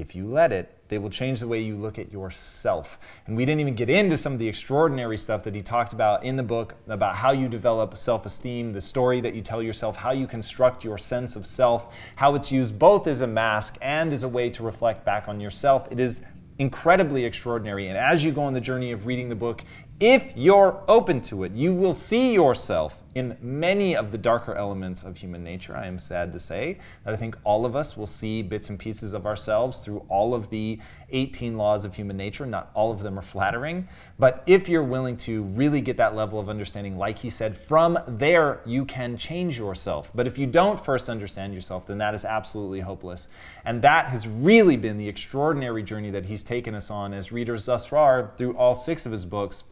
if 0.00 0.14
you 0.14 0.26
let 0.26 0.52
it, 0.52 0.76
they 0.88 0.98
will 0.98 1.10
change 1.10 1.40
the 1.40 1.46
way 1.46 1.60
you 1.60 1.76
look 1.76 1.98
at 1.98 2.12
yourself. 2.12 2.98
And 3.26 3.36
we 3.36 3.44
didn't 3.44 3.60
even 3.60 3.74
get 3.74 3.88
into 3.88 4.18
some 4.18 4.32
of 4.32 4.38
the 4.38 4.48
extraordinary 4.48 5.16
stuff 5.16 5.44
that 5.44 5.54
he 5.54 5.60
talked 5.60 5.92
about 5.92 6.24
in 6.24 6.36
the 6.36 6.42
book 6.42 6.74
about 6.88 7.14
how 7.14 7.30
you 7.30 7.48
develop 7.48 7.96
self 7.96 8.26
esteem, 8.26 8.72
the 8.72 8.80
story 8.80 9.20
that 9.20 9.34
you 9.34 9.42
tell 9.42 9.62
yourself, 9.62 9.96
how 9.96 10.10
you 10.10 10.26
construct 10.26 10.84
your 10.84 10.98
sense 10.98 11.36
of 11.36 11.46
self, 11.46 11.94
how 12.16 12.34
it's 12.34 12.50
used 12.50 12.78
both 12.78 13.06
as 13.06 13.20
a 13.20 13.26
mask 13.26 13.76
and 13.80 14.12
as 14.12 14.24
a 14.24 14.28
way 14.28 14.50
to 14.50 14.62
reflect 14.62 15.04
back 15.04 15.28
on 15.28 15.38
yourself. 15.40 15.86
It 15.90 16.00
is 16.00 16.24
incredibly 16.58 17.24
extraordinary. 17.24 17.88
And 17.88 17.96
as 17.96 18.24
you 18.24 18.32
go 18.32 18.42
on 18.42 18.52
the 18.52 18.60
journey 18.60 18.92
of 18.92 19.06
reading 19.06 19.28
the 19.28 19.34
book, 19.34 19.62
if 20.00 20.32
you're 20.34 20.82
open 20.88 21.20
to 21.22 21.44
it, 21.44 21.52
you 21.52 21.72
will 21.74 21.94
see 21.94 22.32
yourself 22.32 23.02
in 23.14 23.36
many 23.40 23.96
of 23.96 24.12
the 24.12 24.18
darker 24.18 24.54
elements 24.54 25.02
of 25.02 25.16
human 25.16 25.42
nature. 25.42 25.76
I 25.76 25.86
am 25.86 25.98
sad 25.98 26.32
to 26.32 26.40
say 26.40 26.78
that 27.04 27.12
I 27.12 27.16
think 27.16 27.36
all 27.44 27.66
of 27.66 27.74
us 27.74 27.96
will 27.96 28.06
see 28.06 28.42
bits 28.42 28.70
and 28.70 28.78
pieces 28.78 29.14
of 29.14 29.26
ourselves 29.26 29.80
through 29.80 30.04
all 30.08 30.34
of 30.34 30.50
the 30.50 30.78
18 31.10 31.56
laws 31.56 31.84
of 31.84 31.96
human 31.96 32.16
nature. 32.16 32.46
Not 32.46 32.70
all 32.74 32.92
of 32.92 33.02
them 33.02 33.18
are 33.18 33.22
flattering, 33.22 33.88
but 34.18 34.42
if 34.46 34.68
you're 34.68 34.84
willing 34.84 35.16
to 35.18 35.42
really 35.42 35.80
get 35.80 35.96
that 35.96 36.14
level 36.14 36.38
of 36.38 36.48
understanding, 36.48 36.96
like 36.96 37.18
he 37.18 37.30
said, 37.30 37.56
from 37.56 37.98
there 38.06 38.60
you 38.64 38.84
can 38.84 39.16
change 39.16 39.58
yourself. 39.58 40.12
But 40.14 40.26
if 40.26 40.38
you 40.38 40.46
don't 40.46 40.82
first 40.82 41.08
understand 41.08 41.52
yourself, 41.52 41.86
then 41.86 41.98
that 41.98 42.14
is 42.14 42.24
absolutely 42.24 42.80
hopeless. 42.80 43.28
And 43.64 43.82
that 43.82 44.06
has 44.06 44.28
really 44.28 44.76
been 44.76 44.98
the 44.98 45.08
extraordinary 45.08 45.82
journey 45.82 46.10
that 46.10 46.26
he's 46.26 46.44
taken 46.44 46.74
us 46.74 46.90
on 46.90 47.12
as 47.12 47.32
readers 47.32 47.66
thus 47.66 47.86
far 47.86 48.32
through 48.36 48.56
all 48.56 48.74
six 48.74 49.04
of 49.04 49.12
his 49.12 49.24
books 49.24 49.64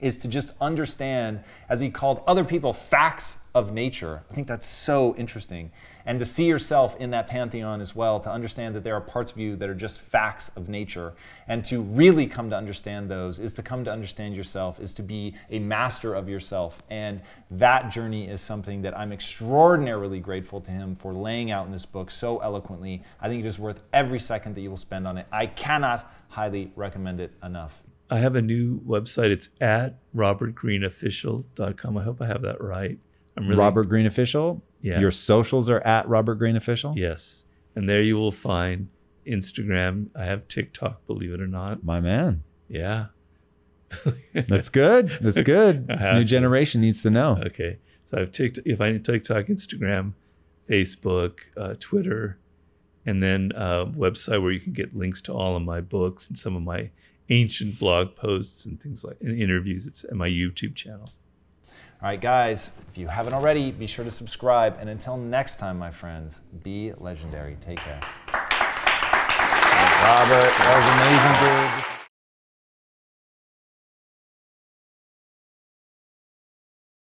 is 0.00 0.16
to 0.18 0.28
just 0.28 0.54
understand, 0.60 1.40
as 1.68 1.80
he 1.80 1.90
called 1.90 2.22
other 2.26 2.44
people, 2.44 2.72
facts 2.72 3.38
of 3.54 3.72
nature. 3.72 4.22
I 4.30 4.34
think 4.34 4.46
that's 4.46 4.66
so 4.66 5.14
interesting. 5.16 5.70
And 6.06 6.18
to 6.20 6.24
see 6.24 6.46
yourself 6.46 6.96
in 6.96 7.10
that 7.10 7.28
pantheon 7.28 7.82
as 7.82 7.94
well, 7.94 8.18
to 8.20 8.30
understand 8.30 8.74
that 8.74 8.82
there 8.82 8.94
are 8.94 9.00
parts 9.00 9.30
of 9.30 9.36
you 9.36 9.56
that 9.56 9.68
are 9.68 9.74
just 9.74 10.00
facts 10.00 10.48
of 10.56 10.68
nature. 10.68 11.12
And 11.48 11.62
to 11.66 11.82
really 11.82 12.26
come 12.26 12.48
to 12.48 12.56
understand 12.56 13.10
those 13.10 13.38
is 13.38 13.52
to 13.54 13.62
come 13.62 13.84
to 13.84 13.92
understand 13.92 14.34
yourself, 14.34 14.80
is 14.80 14.94
to 14.94 15.02
be 15.02 15.34
a 15.50 15.58
master 15.58 16.14
of 16.14 16.26
yourself. 16.26 16.82
And 16.88 17.20
that 17.50 17.90
journey 17.90 18.26
is 18.26 18.40
something 18.40 18.80
that 18.82 18.96
I'm 18.96 19.12
extraordinarily 19.12 20.20
grateful 20.20 20.62
to 20.62 20.70
him 20.70 20.94
for 20.94 21.12
laying 21.12 21.50
out 21.50 21.66
in 21.66 21.72
this 21.72 21.84
book 21.84 22.10
so 22.10 22.38
eloquently. 22.38 23.02
I 23.20 23.28
think 23.28 23.44
it 23.44 23.46
is 23.46 23.58
worth 23.58 23.82
every 23.92 24.18
second 24.18 24.54
that 24.54 24.62
you 24.62 24.70
will 24.70 24.78
spend 24.78 25.06
on 25.06 25.18
it. 25.18 25.26
I 25.30 25.44
cannot 25.44 26.10
highly 26.28 26.72
recommend 26.74 27.20
it 27.20 27.32
enough. 27.42 27.82
I 28.10 28.18
have 28.18 28.34
a 28.34 28.42
new 28.42 28.80
website. 28.80 29.30
It's 29.30 29.50
at 29.60 29.98
robertgreeneofficial.com. 30.14 31.96
I 31.96 32.02
hope 32.02 32.22
I 32.22 32.26
have 32.26 32.42
that 32.42 32.60
right. 32.60 32.98
I'm 33.36 33.46
really 33.46 33.58
Robert 33.58 33.84
Greene 33.84 34.06
Official. 34.06 34.62
Yeah. 34.80 35.00
Your 35.00 35.10
socials 35.10 35.68
are 35.68 35.80
at 35.80 36.08
Robert 36.08 36.36
Greene 36.36 36.56
Official. 36.56 36.94
Yes. 36.96 37.44
And 37.74 37.88
there 37.88 38.02
you 38.02 38.16
will 38.16 38.32
find 38.32 38.88
Instagram. 39.26 40.08
I 40.16 40.24
have 40.24 40.48
TikTok, 40.48 41.06
believe 41.06 41.32
it 41.32 41.40
or 41.40 41.46
not. 41.46 41.84
My 41.84 42.00
man. 42.00 42.42
Yeah. 42.68 43.06
That's 44.34 44.68
good. 44.68 45.08
That's 45.20 45.40
good. 45.42 45.86
This 45.86 46.10
new 46.10 46.20
to. 46.20 46.24
generation 46.24 46.80
needs 46.80 47.02
to 47.02 47.10
know. 47.10 47.40
Okay. 47.46 47.78
So 48.04 48.16
I 48.16 48.20
have 48.20 48.32
TikTok, 48.32 48.64
if 48.66 48.80
I 48.80 48.92
need 48.92 49.04
TikTok, 49.04 49.46
Instagram, 49.46 50.14
Facebook, 50.68 51.40
uh, 51.56 51.74
Twitter, 51.78 52.38
and 53.06 53.22
then 53.22 53.52
a 53.54 53.86
website 53.86 54.42
where 54.42 54.50
you 54.50 54.60
can 54.60 54.72
get 54.72 54.96
links 54.96 55.22
to 55.22 55.32
all 55.32 55.56
of 55.56 55.62
my 55.62 55.80
books 55.80 56.28
and 56.28 56.36
some 56.36 56.56
of 56.56 56.62
my 56.62 56.90
ancient 57.30 57.78
blog 57.78 58.14
posts 58.14 58.64
and 58.66 58.80
things 58.80 59.04
like 59.04 59.16
and 59.20 59.40
interviews. 59.40 59.86
It's 59.86 60.04
at 60.04 60.14
my 60.14 60.28
YouTube 60.28 60.74
channel. 60.74 61.10
All 62.00 62.08
right, 62.08 62.20
guys, 62.20 62.70
if 62.92 62.98
you 62.98 63.08
haven't 63.08 63.34
already, 63.34 63.72
be 63.72 63.86
sure 63.86 64.04
to 64.04 64.10
subscribe. 64.10 64.76
And 64.80 64.88
until 64.88 65.16
next 65.16 65.56
time, 65.56 65.78
my 65.78 65.90
friends, 65.90 66.42
be 66.62 66.92
legendary. 66.96 67.56
Take 67.60 67.78
care. 67.78 68.00
Robert, 70.04 70.52
that 70.58 70.74
was 70.76 71.82
amazing, 71.82 71.88
dude. 71.92 71.97